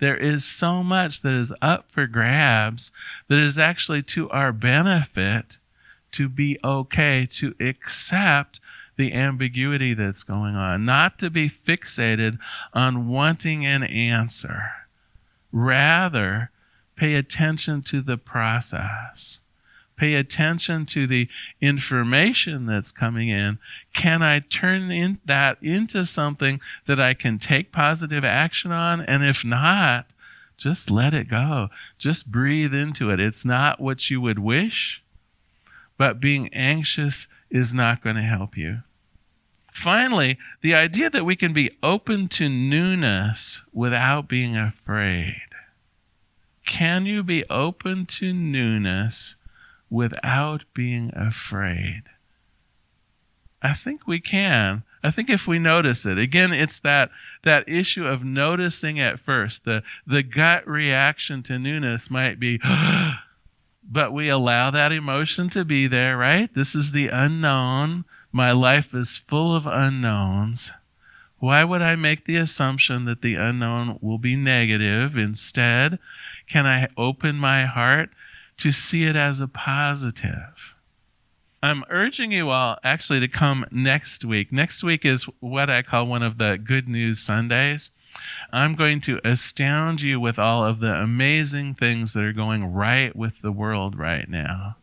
There 0.00 0.18
is 0.18 0.44
so 0.44 0.82
much 0.82 1.22
that 1.22 1.32
is 1.32 1.52
up 1.62 1.90
for 1.90 2.06
grabs 2.06 2.92
that 3.28 3.38
is 3.38 3.56
actually 3.56 4.02
to 4.02 4.28
our 4.28 4.52
benefit 4.52 5.56
to 6.12 6.28
be 6.28 6.58
okay, 6.62 7.26
to 7.36 7.54
accept 7.58 8.60
the 8.98 9.14
ambiguity 9.14 9.94
that's 9.94 10.24
going 10.24 10.56
on, 10.56 10.84
not 10.84 11.18
to 11.20 11.30
be 11.30 11.48
fixated 11.48 12.36
on 12.74 13.08
wanting 13.08 13.64
an 13.64 13.84
answer. 13.84 14.72
Rather, 15.52 16.50
pay 16.96 17.14
attention 17.14 17.80
to 17.80 18.02
the 18.02 18.18
process. 18.18 19.38
Pay 19.96 20.14
attention 20.14 20.84
to 20.86 21.06
the 21.06 21.28
information 21.60 22.66
that's 22.66 22.92
coming 22.92 23.28
in. 23.28 23.58
Can 23.94 24.22
I 24.22 24.40
turn 24.40 24.90
in 24.90 25.18
that 25.24 25.62
into 25.62 26.04
something 26.04 26.60
that 26.86 27.00
I 27.00 27.14
can 27.14 27.38
take 27.38 27.72
positive 27.72 28.24
action 28.24 28.72
on? 28.72 29.00
And 29.00 29.24
if 29.24 29.44
not, 29.44 30.06
just 30.56 30.90
let 30.90 31.14
it 31.14 31.28
go. 31.28 31.68
Just 31.98 32.30
breathe 32.30 32.74
into 32.74 33.10
it. 33.10 33.20
It's 33.20 33.44
not 33.44 33.80
what 33.80 34.10
you 34.10 34.20
would 34.20 34.40
wish, 34.40 35.00
but 35.96 36.20
being 36.20 36.52
anxious 36.52 37.28
is 37.50 37.72
not 37.72 38.02
going 38.02 38.16
to 38.16 38.22
help 38.22 38.56
you. 38.56 38.78
Finally, 39.82 40.38
the 40.62 40.74
idea 40.74 41.10
that 41.10 41.24
we 41.24 41.36
can 41.36 41.52
be 41.52 41.70
open 41.82 42.28
to 42.28 42.48
newness 42.48 43.62
without 43.72 44.28
being 44.28 44.56
afraid. 44.56 45.42
Can 46.66 47.06
you 47.06 47.22
be 47.22 47.44
open 47.48 48.06
to 48.06 48.32
newness 48.32 49.36
without 49.88 50.64
being 50.74 51.10
afraid? 51.14 52.02
I 53.62 53.74
think 53.74 54.06
we 54.06 54.20
can. 54.20 54.84
I 55.02 55.10
think 55.10 55.30
if 55.30 55.46
we 55.46 55.58
notice 55.58 56.04
it. 56.04 56.18
Again, 56.18 56.52
it's 56.52 56.80
that 56.80 57.10
that 57.44 57.68
issue 57.68 58.06
of 58.06 58.24
noticing 58.24 59.00
at 59.00 59.20
first. 59.20 59.64
The 59.64 59.82
the 60.06 60.22
gut 60.22 60.66
reaction 60.66 61.42
to 61.44 61.58
newness 61.58 62.10
might 62.10 62.38
be 62.38 62.60
but 63.90 64.12
we 64.12 64.28
allow 64.28 64.70
that 64.70 64.92
emotion 64.92 65.48
to 65.50 65.64
be 65.64 65.86
there, 65.86 66.16
right? 66.16 66.52
This 66.54 66.74
is 66.74 66.92
the 66.92 67.08
unknown. 67.08 68.04
My 68.32 68.52
life 68.52 68.94
is 68.94 69.22
full 69.26 69.56
of 69.56 69.66
unknowns. 69.66 70.70
Why 71.38 71.64
would 71.64 71.80
I 71.80 71.96
make 71.96 72.24
the 72.24 72.36
assumption 72.36 73.04
that 73.06 73.22
the 73.22 73.36
unknown 73.36 73.98
will 74.02 74.18
be 74.18 74.36
negative? 74.36 75.16
Instead, 75.16 75.98
can 76.48 76.66
I 76.66 76.88
open 76.96 77.36
my 77.36 77.64
heart 77.64 78.10
to 78.58 78.72
see 78.72 79.04
it 79.04 79.16
as 79.16 79.40
a 79.40 79.48
positive? 79.48 80.74
I'm 81.62 81.84
urging 81.88 82.30
you 82.30 82.50
all 82.50 82.78
actually 82.84 83.20
to 83.20 83.28
come 83.28 83.64
next 83.70 84.24
week. 84.24 84.52
Next 84.52 84.82
week 84.82 85.04
is 85.04 85.24
what 85.40 85.70
I 85.70 85.82
call 85.82 86.06
one 86.06 86.22
of 86.22 86.38
the 86.38 86.58
Good 86.62 86.86
News 86.86 87.20
Sundays. 87.20 87.90
I'm 88.52 88.74
going 88.74 89.00
to 89.02 89.20
astound 89.24 90.00
you 90.00 90.20
with 90.20 90.38
all 90.38 90.64
of 90.64 90.80
the 90.80 90.94
amazing 90.94 91.74
things 91.74 92.12
that 92.12 92.24
are 92.24 92.32
going 92.32 92.72
right 92.72 93.14
with 93.14 93.40
the 93.42 93.52
world 93.52 93.98
right 93.98 94.28
now. 94.28 94.76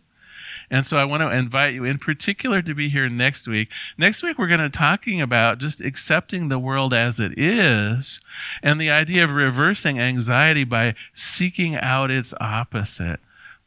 And 0.69 0.85
so 0.85 0.97
I 0.97 1.05
want 1.05 1.21
to 1.21 1.31
invite 1.31 1.73
you 1.73 1.83
in 1.83 1.97
particular 1.97 2.61
to 2.61 2.73
be 2.73 2.89
here 2.89 3.09
next 3.09 3.47
week. 3.47 3.69
Next 3.97 4.23
week 4.23 4.37
we're 4.37 4.47
going 4.47 4.59
to 4.59 4.69
talking 4.69 5.21
about 5.21 5.59
just 5.59 5.81
accepting 5.81 6.49
the 6.49 6.59
world 6.59 6.93
as 6.93 7.19
it 7.19 7.37
is 7.37 8.19
and 8.63 8.79
the 8.79 8.89
idea 8.89 9.23
of 9.23 9.29
reversing 9.29 9.99
anxiety 9.99 10.63
by 10.63 10.95
seeking 11.13 11.75
out 11.75 12.11
its 12.11 12.33
opposite 12.39 13.19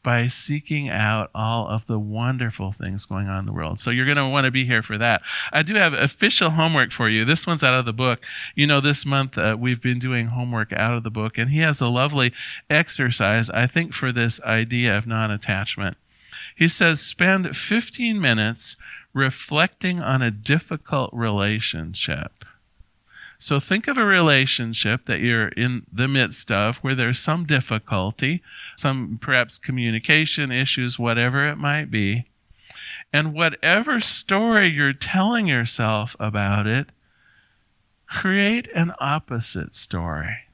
by 0.03 0.27
seeking 0.27 0.89
out 0.89 1.29
all 1.35 1.67
of 1.67 1.85
the 1.87 1.99
wonderful 1.99 2.71
things 2.71 3.05
going 3.05 3.27
on 3.27 3.39
in 3.39 3.45
the 3.45 3.51
world. 3.51 3.79
So 3.79 3.89
you're 3.89 4.05
going 4.05 4.17
to 4.17 4.27
want 4.27 4.45
to 4.45 4.51
be 4.51 4.65
here 4.65 4.81
for 4.81 4.97
that. 4.97 5.21
I 5.51 5.61
do 5.61 5.75
have 5.75 5.93
official 5.93 6.51
homework 6.51 6.91
for 6.91 7.09
you. 7.09 7.25
This 7.25 7.45
one's 7.45 7.63
out 7.63 7.73
of 7.73 7.85
the 7.85 7.93
book. 7.93 8.19
You 8.55 8.65
know, 8.65 8.79
this 8.79 9.05
month 9.05 9.37
uh, 9.37 9.57
we've 9.59 9.81
been 9.81 9.99
doing 9.99 10.27
homework 10.27 10.71
out 10.71 10.93
of 10.93 11.03
the 11.03 11.09
book, 11.09 11.37
and 11.37 11.49
he 11.49 11.59
has 11.59 11.81
a 11.81 11.87
lovely 11.87 12.31
exercise, 12.69 13.49
I 13.49 13.67
think, 13.67 13.93
for 13.93 14.11
this 14.11 14.39
idea 14.41 14.97
of 14.97 15.05
non 15.05 15.31
attachment. 15.31 15.97
He 16.59 16.67
says, 16.67 16.99
spend 16.99 17.55
15 17.55 18.19
minutes 18.19 18.75
reflecting 19.13 20.01
on 20.01 20.21
a 20.21 20.29
difficult 20.29 21.09
relationship. 21.13 22.43
So 23.37 23.61
think 23.61 23.87
of 23.87 23.97
a 23.97 24.03
relationship 24.03 25.05
that 25.05 25.21
you're 25.21 25.47
in 25.47 25.85
the 25.89 26.09
midst 26.09 26.51
of 26.51 26.75
where 26.79 26.95
there's 26.95 27.17
some 27.17 27.45
difficulty, 27.45 28.43
some 28.75 29.19
perhaps 29.21 29.57
communication 29.57 30.51
issues, 30.51 30.99
whatever 30.99 31.47
it 31.47 31.55
might 31.55 31.89
be. 31.89 32.25
And 33.13 33.33
whatever 33.33 34.01
story 34.01 34.67
you're 34.67 34.91
telling 34.91 35.47
yourself 35.47 36.13
about 36.19 36.67
it, 36.67 36.89
create 38.05 38.67
an 38.75 38.91
opposite 38.99 39.75
story. 39.75 40.48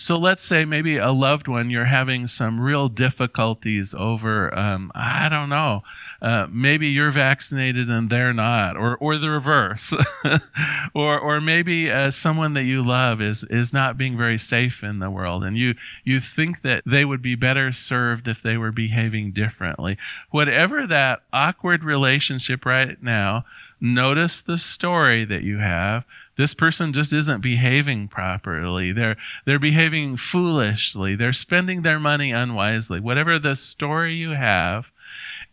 So 0.00 0.16
let's 0.16 0.42
say 0.42 0.64
maybe 0.64 0.96
a 0.96 1.12
loved 1.12 1.46
one, 1.46 1.68
you're 1.68 1.84
having 1.84 2.26
some 2.26 2.58
real 2.58 2.88
difficulties 2.88 3.94
over, 3.94 4.52
um, 4.58 4.90
I 4.94 5.28
don't 5.28 5.50
know, 5.50 5.82
uh, 6.22 6.46
maybe 6.50 6.88
you're 6.88 7.12
vaccinated 7.12 7.90
and 7.90 8.08
they're 8.08 8.32
not, 8.32 8.78
or, 8.78 8.96
or 8.96 9.18
the 9.18 9.28
reverse. 9.28 9.92
or, 10.94 11.20
or 11.20 11.42
maybe 11.42 11.90
uh, 11.90 12.12
someone 12.12 12.54
that 12.54 12.62
you 12.62 12.82
love 12.82 13.20
is, 13.20 13.44
is 13.50 13.74
not 13.74 13.98
being 13.98 14.16
very 14.16 14.38
safe 14.38 14.82
in 14.82 15.00
the 15.00 15.10
world, 15.10 15.44
and 15.44 15.58
you, 15.58 15.74
you 16.02 16.18
think 16.18 16.62
that 16.62 16.82
they 16.86 17.04
would 17.04 17.20
be 17.20 17.34
better 17.34 17.70
served 17.70 18.26
if 18.26 18.42
they 18.42 18.56
were 18.56 18.72
behaving 18.72 19.32
differently. 19.32 19.98
Whatever 20.30 20.86
that 20.86 21.20
awkward 21.30 21.84
relationship 21.84 22.64
right 22.64 23.02
now, 23.02 23.44
notice 23.80 24.40
the 24.40 24.58
story 24.58 25.24
that 25.24 25.42
you 25.42 25.58
have 25.58 26.04
this 26.40 26.54
person 26.54 26.94
just 26.94 27.12
isn't 27.12 27.42
behaving 27.42 28.08
properly. 28.08 28.92
They're 28.92 29.16
they're 29.44 29.58
behaving 29.58 30.16
foolishly. 30.16 31.14
They're 31.14 31.34
spending 31.34 31.82
their 31.82 32.00
money 32.00 32.32
unwisely. 32.32 32.98
Whatever 32.98 33.38
the 33.38 33.54
story 33.54 34.14
you 34.14 34.30
have, 34.30 34.86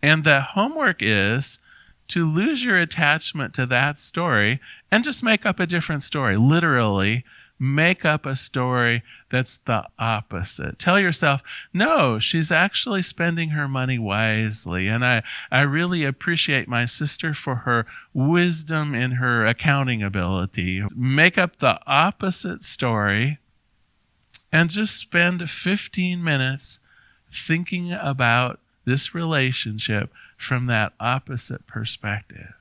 and 0.02 0.24
the 0.24 0.40
homework 0.40 1.00
is 1.02 1.60
to 2.08 2.32
lose 2.32 2.64
your 2.64 2.78
attachment 2.78 3.54
to 3.56 3.66
that 3.66 4.00
story 4.00 4.62
and 4.90 5.04
just 5.04 5.22
make 5.22 5.46
up 5.46 5.60
a 5.60 5.68
different 5.68 6.04
story. 6.04 6.38
Literally, 6.38 7.26
make 7.60 8.06
up 8.06 8.26
a 8.26 8.36
story 8.36 9.04
that's 9.32 9.60
the 9.66 9.84
opposite. 9.98 10.80
Tell 10.80 11.00
yourself, 11.00 11.42
no, 11.74 12.20
she's 12.20 12.52
actually 12.52 13.02
spending 13.02 13.50
her 13.50 13.68
money 13.68 13.98
wisely. 13.98 14.88
And 14.88 15.04
I, 15.04 15.24
I 15.52 15.62
really 15.62 16.04
appreciate 16.04 16.68
my 16.68 16.86
sister 16.86 17.34
for 17.34 17.56
her 17.56 17.86
wisdom 18.14 18.94
in 18.94 19.12
her 19.12 19.46
accounting 19.46 20.04
ability. 20.04 20.84
Make 20.96 21.38
up 21.38 21.60
the 21.60 21.80
opposite 21.88 22.64
story 22.64 23.40
and 24.52 24.70
just 24.70 24.96
spend 24.96 25.50
15 25.50 26.24
minutes 26.24 26.80
thinking 27.48 27.92
about 27.92 28.60
this 28.86 29.14
relationship 29.14 30.12
from 30.38 30.68
that 30.68 30.94
opposite 31.00 31.68
perspective. 31.68 32.54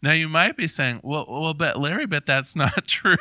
Now 0.00 0.12
you 0.12 0.28
might 0.28 0.56
be 0.56 0.66
saying, 0.66 1.00
"Well, 1.02 1.26
well, 1.28 1.54
but 1.54 1.78
Larry, 1.78 2.06
but 2.06 2.26
that's 2.26 2.56
not 2.56 2.86
true." 2.88 3.16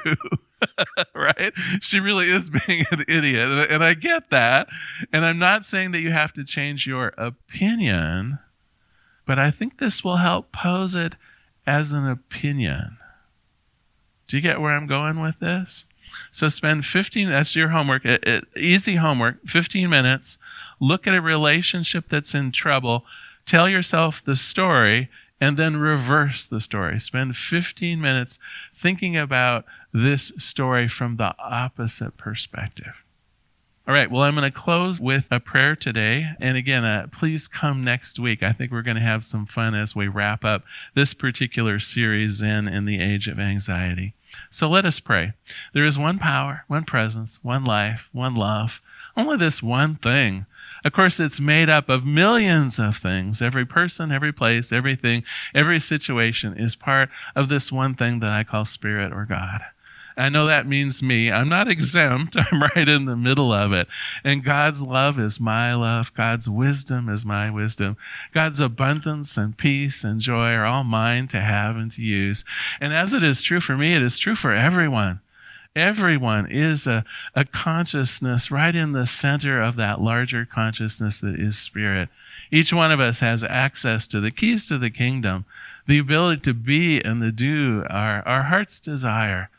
right? 1.15 1.53
She 1.81 1.99
really 1.99 2.29
is 2.29 2.49
being 2.67 2.85
an 2.91 3.05
idiot. 3.07 3.71
And 3.71 3.83
I 3.83 3.93
get 3.93 4.29
that. 4.31 4.67
And 5.11 5.25
I'm 5.25 5.39
not 5.39 5.65
saying 5.65 5.91
that 5.91 5.99
you 5.99 6.11
have 6.11 6.33
to 6.33 6.43
change 6.43 6.87
your 6.87 7.13
opinion, 7.17 8.39
but 9.25 9.39
I 9.39 9.51
think 9.51 9.77
this 9.77 10.03
will 10.03 10.17
help 10.17 10.51
pose 10.51 10.95
it 10.95 11.15
as 11.65 11.91
an 11.91 12.07
opinion. 12.07 12.97
Do 14.27 14.37
you 14.37 14.41
get 14.41 14.61
where 14.61 14.75
I'm 14.75 14.87
going 14.87 15.19
with 15.21 15.39
this? 15.39 15.85
So 16.31 16.49
spend 16.49 16.85
15, 16.85 17.29
that's 17.29 17.55
your 17.55 17.69
homework, 17.69 18.05
it, 18.05 18.23
it, 18.27 18.45
easy 18.57 18.97
homework, 18.97 19.45
15 19.47 19.89
minutes. 19.89 20.37
Look 20.79 21.07
at 21.07 21.13
a 21.13 21.21
relationship 21.21 22.05
that's 22.09 22.33
in 22.33 22.51
trouble. 22.51 23.05
Tell 23.45 23.69
yourself 23.69 24.21
the 24.25 24.35
story 24.35 25.09
and 25.39 25.57
then 25.57 25.77
reverse 25.77 26.45
the 26.45 26.61
story. 26.61 26.99
Spend 26.99 27.35
15 27.35 27.99
minutes 27.99 28.37
thinking 28.79 29.17
about 29.17 29.65
this 29.93 30.31
story 30.37 30.87
from 30.87 31.17
the 31.17 31.33
opposite 31.37 32.17
perspective. 32.17 32.93
All 33.87 33.93
right, 33.93 34.09
well, 34.09 34.21
I'm 34.21 34.35
going 34.35 34.49
to 34.49 34.57
close 34.57 35.01
with 35.01 35.25
a 35.31 35.39
prayer 35.39 35.75
today. 35.75 36.33
And 36.39 36.55
again, 36.55 36.85
uh, 36.85 37.07
please 37.11 37.47
come 37.47 37.83
next 37.83 38.19
week. 38.19 38.43
I 38.43 38.53
think 38.53 38.71
we're 38.71 38.83
going 38.83 38.95
to 38.95 39.01
have 39.01 39.25
some 39.25 39.47
fun 39.47 39.73
as 39.73 39.95
we 39.95 40.07
wrap 40.07 40.45
up 40.45 40.63
this 40.95 41.13
particular 41.13 41.79
series 41.79 42.41
in 42.41 42.67
in 42.67 42.85
the 42.85 43.01
age 43.01 43.27
of 43.27 43.39
anxiety. 43.39 44.13
So 44.49 44.69
let 44.69 44.85
us 44.85 44.99
pray. 44.99 45.33
There 45.73 45.85
is 45.85 45.97
one 45.97 46.19
power, 46.19 46.63
one 46.67 46.85
presence, 46.85 47.39
one 47.41 47.65
life, 47.65 48.07
one 48.11 48.35
love, 48.35 48.79
only 49.17 49.37
this 49.37 49.61
one 49.61 49.95
thing 49.95 50.45
of 50.83 50.93
course, 50.93 51.19
it's 51.19 51.39
made 51.39 51.69
up 51.69 51.89
of 51.89 52.05
millions 52.05 52.79
of 52.79 52.97
things. 52.97 53.39
Every 53.39 53.65
person, 53.65 54.11
every 54.11 54.31
place, 54.31 54.71
everything, 54.71 55.23
every 55.53 55.79
situation 55.79 56.57
is 56.57 56.75
part 56.75 57.09
of 57.35 57.49
this 57.49 57.71
one 57.71 57.93
thing 57.93 58.19
that 58.21 58.31
I 58.31 58.43
call 58.43 58.65
spirit 58.65 59.13
or 59.13 59.25
God. 59.25 59.61
I 60.21 60.29
know 60.29 60.45
that 60.45 60.67
means 60.67 61.01
me. 61.01 61.31
I'm 61.31 61.49
not 61.49 61.67
exempt. 61.67 62.37
I'm 62.51 62.61
right 62.61 62.87
in 62.87 63.05
the 63.05 63.15
middle 63.15 63.51
of 63.51 63.73
it. 63.73 63.87
And 64.23 64.43
God's 64.43 64.79
love 64.79 65.17
is 65.17 65.39
my 65.39 65.73
love. 65.73 66.13
God's 66.15 66.47
wisdom 66.47 67.09
is 67.09 67.25
my 67.25 67.49
wisdom. 67.49 67.97
God's 68.31 68.59
abundance 68.59 69.35
and 69.35 69.57
peace 69.57 70.03
and 70.03 70.21
joy 70.21 70.51
are 70.51 70.63
all 70.63 70.83
mine 70.83 71.27
to 71.29 71.41
have 71.41 71.75
and 71.75 71.91
to 71.93 72.03
use. 72.03 72.45
And 72.79 72.93
as 72.93 73.15
it 73.15 73.23
is 73.23 73.41
true 73.41 73.61
for 73.61 73.75
me, 73.75 73.95
it 73.95 74.03
is 74.03 74.19
true 74.19 74.35
for 74.35 74.53
everyone. 74.53 75.21
Everyone 75.75 76.45
is 76.51 76.85
a, 76.85 77.03
a 77.33 77.43
consciousness 77.43 78.51
right 78.51 78.75
in 78.75 78.91
the 78.91 79.07
center 79.07 79.59
of 79.59 79.75
that 79.77 80.01
larger 80.01 80.45
consciousness 80.45 81.19
that 81.21 81.39
is 81.39 81.57
spirit. 81.57 82.09
Each 82.51 82.71
one 82.71 82.91
of 82.91 82.99
us 82.99 83.21
has 83.21 83.43
access 83.43 84.05
to 84.09 84.21
the 84.21 84.29
keys 84.29 84.67
to 84.67 84.77
the 84.77 84.91
kingdom, 84.91 85.45
the 85.87 85.97
ability 85.97 86.41
to 86.41 86.53
be 86.53 87.01
and 87.03 87.21
to 87.23 87.31
do 87.31 87.83
our, 87.89 88.21
our 88.27 88.43
heart's 88.43 88.79
desire. 88.79 89.49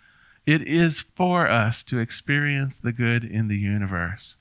It 0.47 0.63
is 0.63 1.05
for 1.15 1.49
us 1.49 1.83
to 1.85 1.99
experience 1.99 2.77
the 2.77 2.93
good 2.93 3.25
in 3.25 3.49
the 3.49 3.57
universe. 3.57 4.37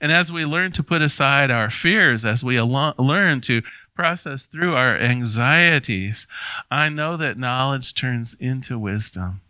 And 0.00 0.12
as 0.12 0.30
we 0.32 0.44
learn 0.44 0.72
to 0.72 0.82
put 0.82 1.02
aside 1.02 1.50
our 1.50 1.70
fears, 1.70 2.24
as 2.24 2.42
we 2.44 2.58
al- 2.58 2.94
learn 2.98 3.40
to 3.42 3.62
process 3.94 4.46
through 4.46 4.74
our 4.74 4.96
anxieties, 4.98 6.26
I 6.70 6.88
know 6.88 7.16
that 7.16 7.38
knowledge 7.38 7.94
turns 7.94 8.34
into 8.40 8.78
wisdom 8.78 9.40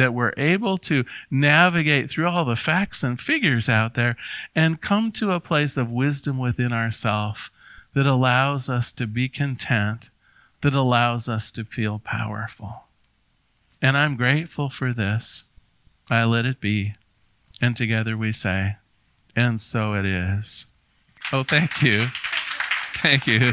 that 0.00 0.14
we're 0.14 0.32
able 0.38 0.78
to 0.78 1.04
navigate 1.30 2.10
through 2.10 2.26
all 2.26 2.44
the 2.46 2.56
facts 2.56 3.02
and 3.02 3.20
figures 3.20 3.68
out 3.68 3.94
there 3.94 4.16
and 4.54 4.80
come 4.80 5.12
to 5.12 5.32
a 5.32 5.40
place 5.40 5.76
of 5.76 5.90
wisdom 5.90 6.38
within 6.38 6.72
ourselves 6.72 7.50
that 7.94 8.06
allows 8.06 8.68
us 8.68 8.92
to 8.92 9.06
be 9.06 9.28
content, 9.28 10.08
that 10.62 10.72
allows 10.72 11.28
us 11.28 11.50
to 11.50 11.64
feel 11.64 11.98
powerful. 11.98 12.84
And 13.82 13.96
I'm 13.96 14.16
grateful 14.16 14.68
for 14.68 14.92
this. 14.92 15.44
I 16.10 16.24
let 16.24 16.44
it 16.44 16.60
be. 16.60 16.94
And 17.62 17.76
together 17.76 18.16
we 18.16 18.32
say, 18.32 18.76
and 19.36 19.60
so 19.60 19.94
it 19.94 20.04
is. 20.04 20.66
Oh, 21.32 21.44
thank 21.44 21.82
you. 21.82 22.06
Thank 23.02 23.26
you. 23.26 23.52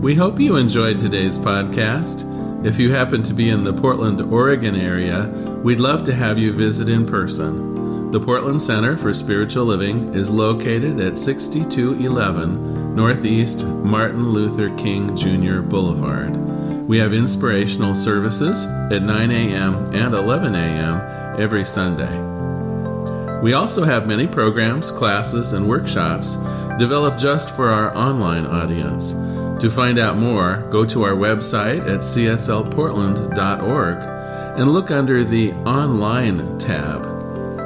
We 0.00 0.14
hope 0.14 0.38
you 0.38 0.56
enjoyed 0.56 1.00
today's 1.00 1.38
podcast. 1.38 2.30
If 2.64 2.78
you 2.78 2.92
happen 2.92 3.22
to 3.24 3.34
be 3.34 3.48
in 3.50 3.64
the 3.64 3.72
Portland, 3.72 4.20
Oregon 4.20 4.76
area, 4.76 5.26
we'd 5.62 5.80
love 5.80 6.04
to 6.04 6.14
have 6.14 6.38
you 6.38 6.52
visit 6.52 6.88
in 6.88 7.06
person. 7.06 7.73
The 8.14 8.20
Portland 8.20 8.62
Center 8.62 8.96
for 8.96 9.12
Spiritual 9.12 9.64
Living 9.64 10.14
is 10.14 10.30
located 10.30 11.00
at 11.00 11.18
6211 11.18 12.94
Northeast 12.94 13.64
Martin 13.66 14.30
Luther 14.30 14.68
King 14.76 15.16
Jr. 15.16 15.62
Boulevard. 15.62 16.36
We 16.86 16.96
have 16.98 17.12
inspirational 17.12 17.92
services 17.92 18.66
at 18.66 19.02
9 19.02 19.30
a.m. 19.32 19.92
and 19.92 20.14
11 20.14 20.54
a.m. 20.54 21.40
every 21.40 21.64
Sunday. 21.64 22.20
We 23.42 23.54
also 23.54 23.82
have 23.82 24.06
many 24.06 24.28
programs, 24.28 24.92
classes, 24.92 25.52
and 25.52 25.68
workshops 25.68 26.36
developed 26.78 27.18
just 27.18 27.50
for 27.56 27.68
our 27.70 27.96
online 27.96 28.46
audience. 28.46 29.10
To 29.60 29.68
find 29.68 29.98
out 29.98 30.18
more, 30.18 30.64
go 30.70 30.84
to 30.84 31.02
our 31.02 31.16
website 31.16 31.80
at 31.80 31.98
cslportland.org 31.98 33.96
and 34.56 34.68
look 34.72 34.92
under 34.92 35.24
the 35.24 35.52
Online 35.64 36.56
tab. 36.60 37.13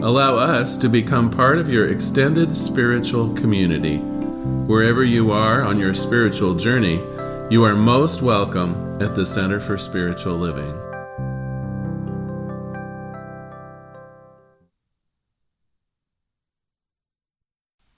Allow 0.00 0.36
us 0.36 0.76
to 0.76 0.88
become 0.88 1.28
part 1.28 1.58
of 1.58 1.68
your 1.68 1.88
extended 1.88 2.56
spiritual 2.56 3.34
community. 3.34 3.98
Wherever 3.98 5.02
you 5.02 5.32
are 5.32 5.62
on 5.62 5.80
your 5.80 5.92
spiritual 5.92 6.54
journey, 6.54 7.02
you 7.50 7.64
are 7.64 7.74
most 7.74 8.22
welcome 8.22 9.02
at 9.02 9.16
the 9.16 9.26
Center 9.26 9.58
for 9.58 9.76
Spiritual 9.76 10.36
Living. 10.36 10.87